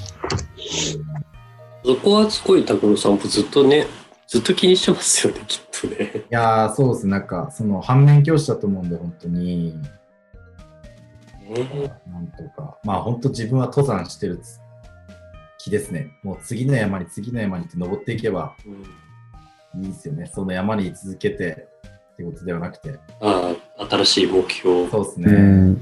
[1.86, 3.88] そこはすごい拓郎さんもずっとね、
[4.28, 6.12] ずっと気にしてますよね、きっとね。
[6.16, 7.08] いや、そうです。
[7.08, 7.28] なん。
[7.28, 8.90] か、その反面教師だと思うん。
[8.90, 9.80] で、本当に。
[12.08, 12.78] なんとか。
[12.84, 14.42] まあ、本当自分は登山してる
[15.60, 16.12] 気ですね。
[16.24, 18.56] もう次の山に次の山にって登っていけば
[19.76, 20.30] いいですよね。
[20.34, 21.68] その山に続けて
[22.14, 23.00] ってことではなくて。
[23.22, 24.90] ああ、新しい目標。
[24.90, 25.78] そうですね。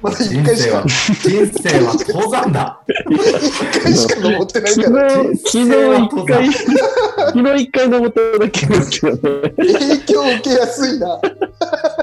[0.00, 5.64] んま人回しか生は、、人生は登山だ一回しか登ってない昨から、日、昨日
[6.04, 9.50] 一回、昨日一回登っただけですけどね。
[9.56, 11.20] 影響受けやすいな。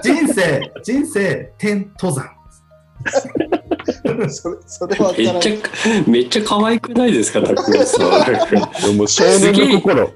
[0.04, 2.30] 人生、人生、天登山。
[4.30, 5.52] それ、それはめっちゃ、
[6.08, 8.96] めっちゃ可愛くないですか、拓郎さん。
[8.98, 10.10] もう少年の心。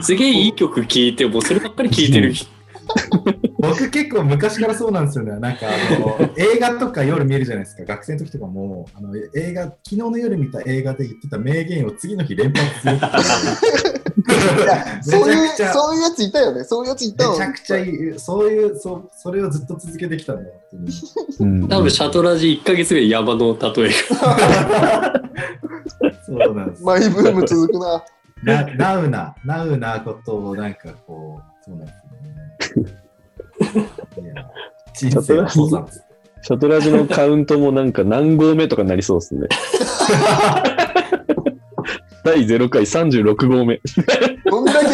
[0.00, 2.57] すげえいい曲聴いて、もうそればっかり聴いてる人。
[3.58, 5.38] 僕結構昔からそうなんですよね。
[5.38, 7.84] なんかあの映画とか夜見るじゃないですか。
[7.84, 12.98] 学生の時とかもあの映画、昨日の夜見た映画で言ってた名言を次の日連発する
[15.02, 16.64] そういう、そういうやついたよね。
[16.64, 18.18] そういうやついたわめちゃくちゃいい。
[18.18, 20.54] そういう、そうそれをずっと続けてきたんだよ。
[20.70, 20.86] 本
[21.38, 23.90] 当にうん多分シャトラジ1ヶ月目山の例え
[26.24, 26.82] そうなんです。
[26.82, 28.04] マイブーム続くな。
[28.44, 32.07] なナウな、ナウなことをなんかこう、そうなんです
[34.94, 36.02] 人生は登山です。
[36.42, 39.48] シャトラジのカウントもなんか何号目とかになりそうですね。
[42.24, 43.80] 第0回36号目。
[44.44, 44.86] どんだけ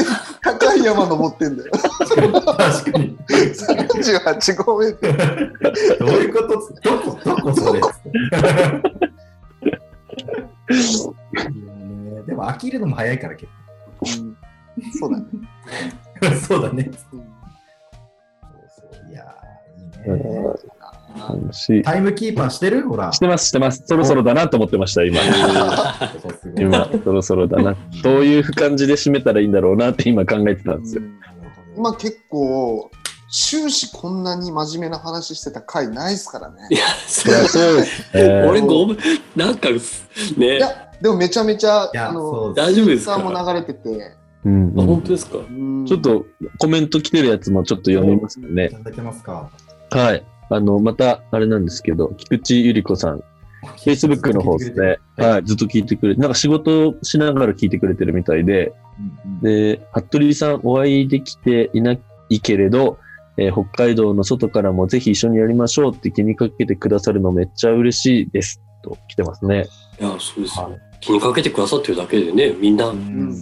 [0.42, 1.70] 高い山登ってんだよ。
[1.72, 3.16] 確かに。
[3.28, 5.12] 38合目って。
[5.12, 6.48] どういうこと？
[6.48, 7.80] どこ、どこそれ？
[12.26, 13.50] でも飽きるのも早いから結
[14.20, 14.36] うん
[14.98, 15.24] そうだね。
[16.20, 16.26] 構。
[16.36, 16.90] そうだね。
[21.84, 22.82] タイムキーパーしてる？
[22.88, 23.12] ほら。
[23.12, 23.84] してます、してます。
[23.86, 25.20] そろそろだなと思ってました、今。
[26.58, 27.76] 今、そろそろだな。
[28.02, 31.02] どういう感じで締めたらいいんだろうなって今考えてたんですよ。
[31.76, 32.90] 今結構、
[33.30, 36.74] 終始こんなに真面目な話してた回ないっすからねい。
[36.74, 37.48] や、そうで
[37.84, 38.02] す。
[38.14, 38.98] え ー俺ごめん、
[39.36, 39.80] なんか、い
[40.36, 40.68] ね、や、
[41.00, 43.18] でもめちゃめちゃ、あの、大丈夫ですか？
[43.18, 44.14] も流れてて、
[44.44, 45.38] うんあ本当ですか？
[45.38, 46.26] うんちょっと
[46.58, 48.68] コメント来てるやつもちょっと読みますねい。
[48.74, 49.50] ただけますか？
[49.90, 50.24] はい。
[50.50, 53.22] あの、また、あれなんですけど、菊池ゆり子さん、
[53.84, 54.98] Facebook の方ですね。
[55.16, 55.44] はい。
[55.44, 61.96] ずっと聞いてくれて、なんか仕事しながら聞いてくれてるみたいで、うんうんで、服部さんお会いできていな
[62.28, 62.98] いけれど、
[63.36, 68.60] えー北海道の外からもぜひ一緒にやりましょうって気にかけてくださるのめっちゃ嬉しいです。
[68.82, 69.66] と来てますね。
[70.00, 70.78] いや、そうですよ。
[71.00, 73.32] 気にかけてくださってるだけでね、みんな、ういん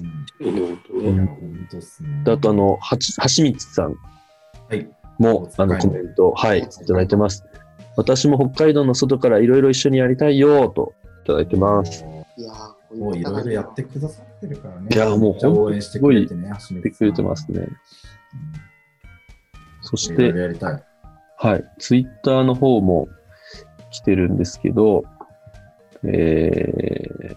[0.40, 1.02] いね、本当ね。
[1.02, 2.22] いや、本当っすね。
[2.24, 3.94] であと、あの、はち、はしみつさん
[4.68, 4.88] はい。
[5.22, 7.44] も、あの、コメント、はい、いただいてます。
[7.96, 12.04] 私も北海道の外からいろいろ一緒にやりたいよ、といただいてます。
[12.37, 12.52] いや
[12.96, 14.88] もういろいろやってくださってるからね。
[14.90, 17.66] いやもうめっちゃ応援してくれてね、やってくれてますね。
[19.82, 20.82] そしいろいて、ろやりたい。
[21.38, 23.08] はい、ツイッターの方も
[23.90, 25.04] 来てるんですけど、
[26.04, 27.37] えー、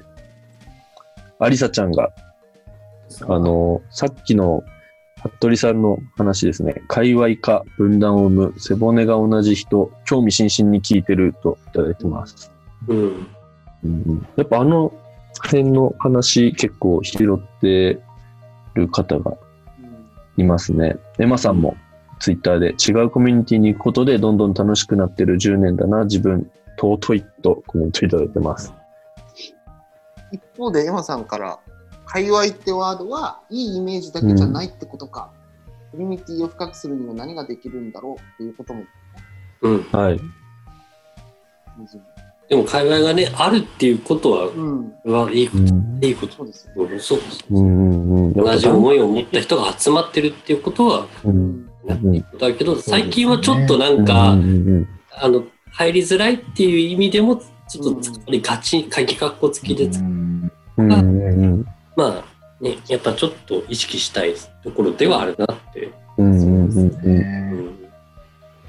[1.39, 2.11] アリサちゃんが、
[3.27, 4.63] あの、さっきの
[5.29, 6.83] 服部さんの話ですね。
[6.87, 12.51] 界隈か分断を生む背骨が同じ人、興味津々に聞いてるといただいてます。
[12.87, 12.97] うん。
[12.97, 13.27] うん
[13.83, 14.93] うん、やっぱあの
[15.43, 17.99] 辺の話結構拾って
[18.73, 19.37] る方が
[20.37, 20.97] いますね。
[21.19, 21.75] エマさんも
[22.19, 28.73] ツイッターで違うコミュニティに行くことでどんどん楽しくなってる10年だな、自分尊いとコメントいただいてます。
[30.31, 31.59] 一方で、エマさんから、
[32.05, 35.31] 界隈ってワードはいいイメージだけじゃないってことか。
[35.91, 38.83] コミュニティを深くするには何ができるんだろうっていうことも、
[39.61, 39.83] うん。
[39.91, 40.19] はい。
[42.49, 45.99] でも、界隈がね、あるっていうことは、うん、はいいこうん。
[45.99, 46.35] と、いいこと。
[46.35, 46.73] そうですよ。
[46.77, 47.19] うんそう。
[47.51, 48.33] うんうんうん。
[48.33, 51.69] 同じ思いを持った人が集まってるっていうことは、うん。
[51.87, 52.25] うん。
[52.37, 54.45] だけど、最近はちょっとなんか、うんう
[54.79, 54.87] ん
[55.17, 57.37] あの、入りづらいっていう意味でも、
[57.67, 60.51] ちょっと、やっぱりガチ、鍵かっこつきで、うん。
[60.77, 61.65] うんうんうん
[61.95, 65.91] まあ、ね、やっぱちょっと意識したいところではあるなって。
[66.17, 67.11] うんうんうんう
[67.71, 67.75] ん。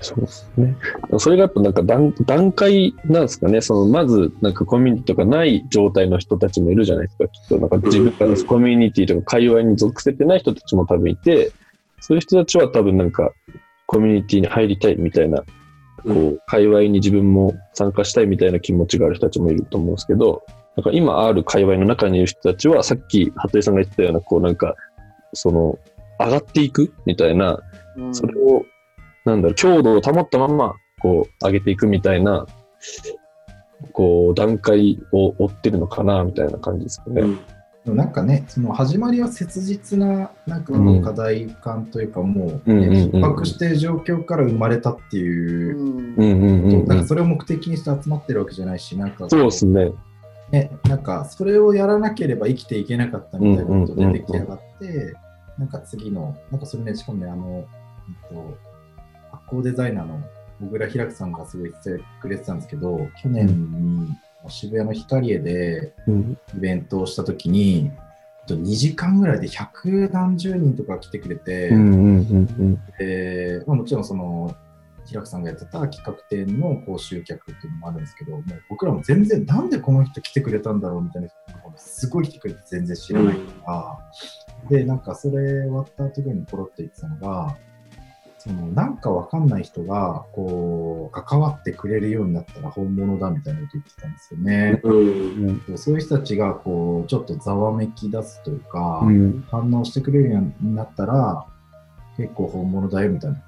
[0.01, 0.77] そうですね。
[1.19, 3.61] それがやっぱなんか段段階なんですかね。
[3.61, 7.29] そのまずなんかコミュニティとかない状態の人たちもいるじゃないですか。
[7.29, 11.53] きっとなんか自分からうんコミュニティとか界隈に属せてない人たちも多分いて、
[12.01, 13.33] そういう人たちは多分なんか
[13.87, 15.45] コミュニティに入りたいみたいな、こ
[16.05, 20.43] うう、界隈に自分も参加したいみたいな気持ちがある人たちもいると思うんですけど、
[20.77, 24.75] なんか今ある界隈の中にいる人たちはさっき服部さんが言ってたような、こうなんか、
[25.33, 25.79] その、
[26.19, 27.59] 上がっていくみたいな、
[27.97, 28.65] うんそれを、
[29.25, 32.47] なんだろう、強度を保ったまま、こう、上げていくみたいな
[33.93, 37.23] こう、段階を追ってるのかな、みたいな感じですかね。
[37.23, 37.39] うん
[37.87, 47.07] なんかね、その始まりは切実ななんかうん課題感というか、もう、うんうんうんしている状況から生まれたっていうう、んうんうんうんうんなんか。
[47.07, 49.93] それを目的にして集まってるわけじゃないし、なんかこそうですね。
[50.51, 55.15] ね、なんかそれをやらなければ生きていけなかったみたいなことで出来上がって、
[55.59, 57.67] なんか次の、なんかそれね、しかもね、あの、
[58.23, 58.59] えっと、
[59.33, 60.21] 発行デザイナーの
[60.61, 64.09] 小倉開さんがすごい言ってくれてたんですけど、去年に
[64.49, 66.39] 渋谷のヒカリエでうん。
[66.57, 67.91] イベントをしたときに、
[68.41, 72.27] えっと2時間ぐらいで百何十人とか来てくれて、うんうん
[72.59, 72.81] うん。
[72.99, 74.55] でまあ、もちろんその
[75.07, 87.57] 平久さんがやってた企画展のこう集客っていうのもあるんですけどもう僕らも全然なんでこの人来てくれたんだろうみたいな人がすごい来てくれて全然知らないから、でなんかそれ終わった後ぐらいにポロッと言ってたのが
[88.47, 94.81] そのなんかわかんない人がこう関わってくれるようになったら本物だみたいなこと言ってたんですよね。
[94.85, 95.79] うんうん。
[95.79, 99.45] そういう人たちがこうちょっとざわめき出すというか、うん。
[99.51, 101.45] 反応してくれるようになったら
[102.17, 103.43] 結構本物だよみたいな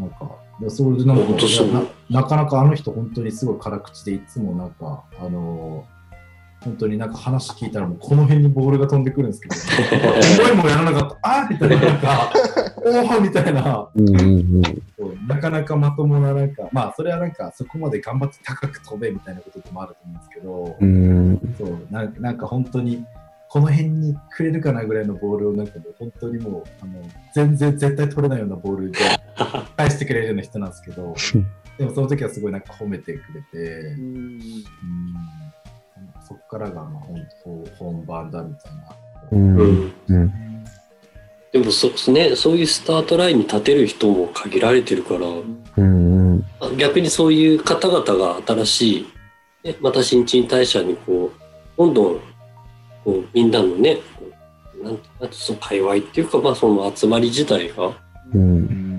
[0.00, 0.30] なんか、
[0.60, 1.22] でそういうなんか
[2.10, 6.00] ななかなかあの人、本当にすごい辛口で、いつもなんか、あのー
[6.62, 9.48] 本当になんか話聞いたら、もうこの辺にボールが飛んでくるんですけ
[9.96, 10.08] ど、
[10.44, 12.32] 思いもやらなかった、あーみたいな、なんか、
[12.76, 13.88] おーみたいな、
[15.26, 21.54] なかなかまともな、なんか、まあ、それはなんか、そこまで頑張って高く飛べみたいなことでもあると思うんですけど、うん。
[21.56, 23.06] そうなんかなんか本当に、
[23.48, 27.02] この辺にくれるかなぐらいのボールをなんかもう本当にもうあの
[27.34, 28.98] 全然絶対取れないようなボールで
[29.76, 31.14] 返してくれるような人なんですけど
[31.78, 34.04] でもその時はすごいなんか褒めてくれてうん。
[34.04, 34.08] う
[34.38, 34.42] ん。
[36.28, 38.96] そこからがまあ本当本番だみたいな。
[39.32, 39.92] うん。
[41.52, 46.76] でもそ,、ね、そういうスタートラインに立てる人も限られてるからうんうん。
[46.76, 49.06] 逆にそういう方々が新しい、
[49.64, 51.40] ね、また新陳代謝にこう
[51.78, 52.20] どんどん
[53.04, 53.98] こうみんなのね
[54.82, 57.92] なんなんてその界隈っていうか、まあ、その集まり自体が
[58.34, 58.89] うん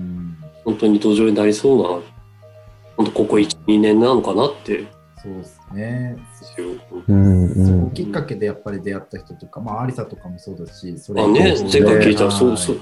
[0.82, 1.88] 当に土壌になりそうな
[2.96, 4.84] 本当ここ12年なのかなって
[5.22, 6.16] そうですね。
[7.06, 12.80] うんうそこんきっかけでやっぱり出会った人とか、まあ、アリサとかもそうだし、それあね前回聞いたらはいそうそう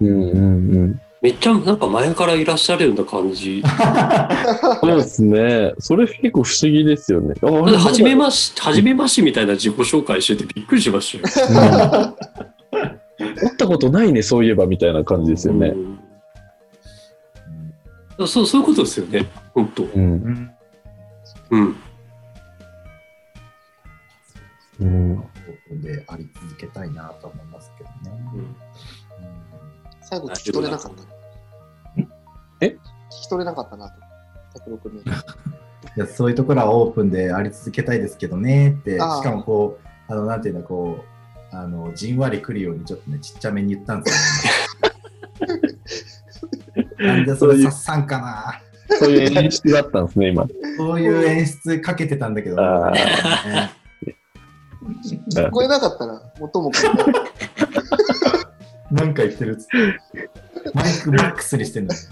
[0.00, 3.62] うんうんめっちゃなんか前からいらっしゃるような感じ。
[4.80, 5.74] そうですね。
[5.78, 7.34] それ結構不思議ですよね。
[7.42, 12.16] あだって初めまし、初めましみたいな自己紹介しててびっくりしましたよ。
[12.70, 12.90] うん
[13.20, 15.68] 会ったことないね、そういえばみたいな感じですよね。
[15.68, 15.99] うん
[18.26, 19.30] そう、そういうことですよね。
[19.54, 19.84] 本当。
[19.84, 20.00] うん。
[20.00, 20.50] うん
[21.50, 21.76] うん。
[24.80, 25.26] うんオー
[25.68, 28.20] プンであり続けたいなと思いますけどね。
[28.34, 28.56] うん
[30.02, 31.02] 最後聞き取れなかった。
[32.62, 32.66] え？
[32.66, 32.78] 聞
[33.22, 33.94] き取れなかったなと。
[34.54, 35.02] 拓郎君に。
[35.96, 41.04] いやそういうところはオープンであり続けたいですけどねって、しかもこう、あのなんていうの、こ
[41.52, 44.46] う、あのじんわりくるようにちょっとね、ちっちゃめに言ったんです
[45.40, 45.69] よ、ね。
[47.00, 48.60] なんでそれさっさんかな。
[48.98, 50.46] そういう演出だったんですね、今。
[50.76, 53.68] そういう演出かけてたんだけど、聞
[55.50, 56.94] こえなかったら、元も子も。
[58.90, 59.72] なんか言ってるっつって。
[60.74, 62.00] マイクマックスにしてんだよ。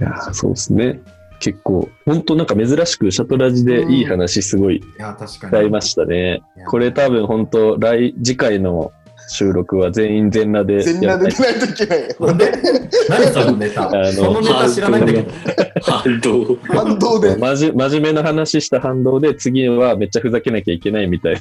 [0.00, 1.00] いやーそうですね。
[1.38, 5.52] 結構、本当なんか珍しくシャトラジでいい話すごいいや、確かに。
[5.52, 6.40] 使いましたね。
[6.68, 8.92] これ多分本当来、次回の
[9.28, 12.08] 収録は全員全裸で全裸で出ないといけないよ。
[12.20, 12.52] なんで
[13.08, 15.30] 何そのネタあのそのネタ知らないんだけど。
[15.82, 16.56] 反動。
[16.62, 17.36] 反動で。
[17.36, 21.38] まじ真面目な話した反動で、次はめっちゃふざけなきゃいけないみたい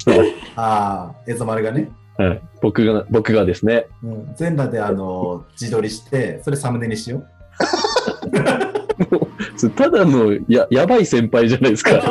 [0.56, 1.90] ああ、エゾマルがね。
[2.18, 2.26] な。
[2.26, 3.88] はい、僕が、僕がですね。
[4.04, 7.28] うん、全裸であの自撮りして、それサムネにしよう。
[9.76, 11.92] ただのややばい先輩じゃないですか。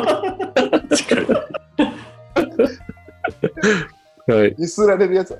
[4.27, 4.55] はい。
[4.57, 5.37] ゆすられるやつ。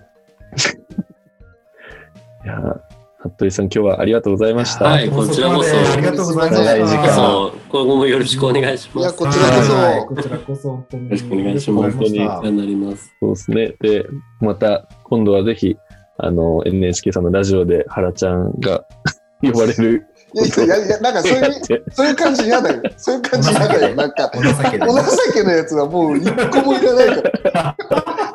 [2.45, 4.85] いやー服部さん、今日はありがとうございました。
[4.85, 7.51] はいこちらこそありがとうございました。
[7.69, 9.17] 今後もよろしくお願いしいや、ます。
[9.17, 9.73] こちらこそ。
[9.73, 13.15] はいこちらこそ本当によろしくお願いしますありがとうございましたお世話になります。
[13.19, 13.75] そうですね。
[13.81, 14.05] で、
[14.41, 15.75] また、今度はぜひ、
[16.19, 18.85] あの、NHK さんのラジオで原ちゃんが
[19.41, 22.81] 呼ばれるいやいやいや、なんかそういう、そういう感じ嫌だよ。
[22.97, 23.95] そういう感じ嫌だよ。
[23.95, 25.01] なんか、お情けでお情
[25.33, 27.75] けのやつはもう一個もいらないから。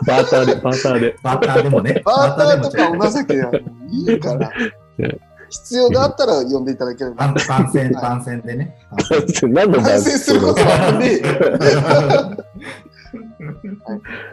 [0.07, 1.16] バーターで、バーターで。
[1.22, 2.03] バーターでもね。
[2.05, 5.18] バーターとかお情けはもういいからね。
[5.51, 7.34] 必要があったら呼んでいただければ。
[7.48, 8.76] 番宣、番宣でね。
[9.42, 11.20] 何のダン反省することはね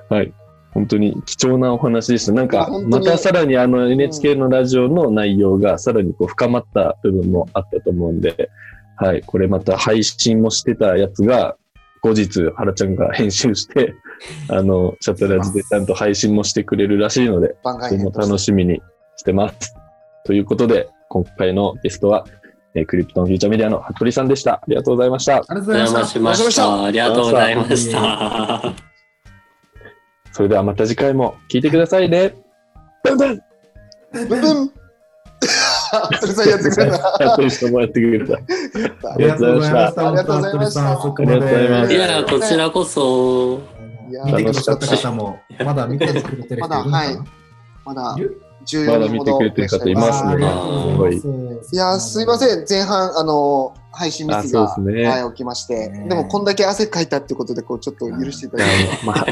[0.09, 0.13] え。
[0.13, 0.33] はい。
[0.73, 2.33] 本当に貴重なお話でした。
[2.33, 8.51] なんいやか、またさらにあの NHK のラジオの内容がさらにこう深まった部分もあったと思うんで、
[8.97, 11.55] はい、これまた配信もしてたやつが、
[12.07, 13.93] 後日、原ちゃんが編集して、
[14.49, 18.81] あの、シャトラジでちゃんと配信もしてくれるらしいので、として楽しみに
[19.17, 19.75] してます。
[20.25, 22.25] ということで、今回のゲストは、
[22.73, 24.53] えークリプトンフューチャーメディアの服部さんでした。
[24.53, 25.37] ありがとうございました。
[25.37, 26.09] ありがとうございまし。
[26.09, 26.83] したました。
[26.83, 28.73] ありがとうございました。
[30.31, 32.35] それではまた次回も聞いてくださいね。
[33.03, 33.39] ブンブン
[34.11, 34.86] ブンブン
[36.17, 37.31] 服部さんやってくれた。
[37.33, 38.35] 服部さんもやってくれた。
[38.35, 38.39] あ
[39.17, 40.07] りがとうございました。
[40.07, 43.59] ありがとうございましたありがとうございますいや、こちらこそ。
[44.09, 46.83] いや見てくださった方も、まだ見てくれてる人いるのかな？
[46.85, 47.17] まだはい
[47.83, 50.33] まだいる14まだ見てくれてる方いますね
[51.73, 59.25] いやーすいません、前半、あのー配信ミスが、あそうですねはい、起きまして、ねでも、こんだけ汗かいたってことで、こう、ちょっと許していただいて、まあ、は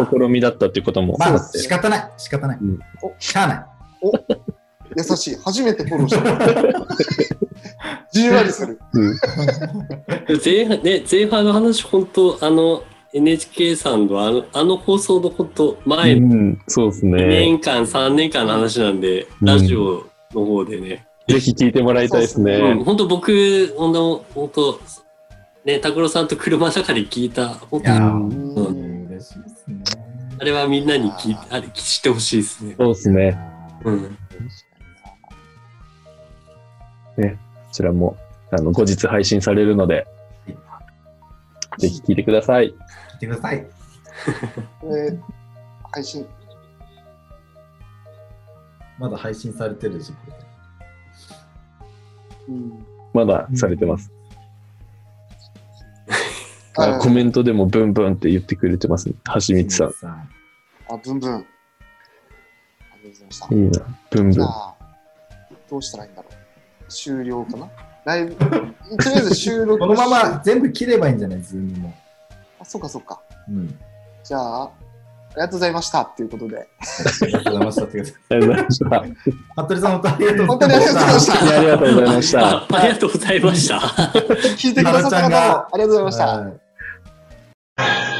[0.00, 2.12] 初の試みだったっていうこともあまあ、って仕方ない。
[2.16, 2.80] 仕方ないうん。
[3.20, 3.66] しゃあない。
[4.96, 6.86] 優しい、初めてフォローした。
[8.12, 8.78] じんわりする。
[8.92, 9.18] うん
[10.44, 12.82] 前半、ね、前半の話、本当あの、
[13.14, 17.26] NHK さんのあのあの放送の本当前のうん、そうです2ね。
[17.26, 21.06] 年間、3年間の話なんで、うんラジオの方でね。
[21.28, 22.82] ぜひ聞いてもらいたいですうん、ね。
[22.84, 24.80] 本当僕、本当本当
[25.64, 29.76] ね、拓郎さんと車の中で聞いた、本当うん嬉しいですね。
[30.40, 32.74] あれはみんなに聞いあれ知ってほしいですね。
[32.78, 33.38] そうですね。
[33.84, 34.18] うん。
[37.16, 37.22] こ
[37.72, 38.16] ちらも、
[38.50, 40.06] あの、後日配信されるので、
[41.78, 42.68] ぜひ聞いてください。
[42.68, 43.56] 聞いてください。
[44.84, 45.18] えー
[45.94, 46.26] 配信、
[48.98, 50.16] まだ配信されてる時期。
[52.48, 54.10] うんまだされてます。
[56.78, 59.14] ああコメントでもブンブンって言ってくれてますね。
[59.26, 59.88] はしみつさん。
[59.88, 59.92] ん。
[60.88, 61.34] あ、ブンブン。
[61.34, 61.44] ありが
[63.02, 63.58] とうございましたい。
[63.58, 63.98] いな。
[64.10, 64.46] ブンブン。
[65.68, 66.41] どうしたらいいんだろう。
[66.92, 67.68] 終了かな？
[68.04, 68.60] ライブ、とり
[69.16, 69.78] あえず収録。
[69.80, 71.42] このまま全部切ればいいんじゃない？
[71.42, 71.94] Zoom も。
[72.60, 73.20] あ、そうかそうか。
[73.48, 73.78] うん。
[74.24, 74.70] じゃあ、あ
[75.34, 76.58] りがとうございましたっていうことで。
[76.58, 78.16] ありがとうございましたってことで。
[78.28, 79.62] ありがとうございました。
[79.62, 82.40] 服部さん、本当ありがとう本当にありがとうございましいやありがとうございました。
[82.40, 83.76] あありがとうございました。
[83.78, 88.11] 聞いてくださった方もありがとうございました。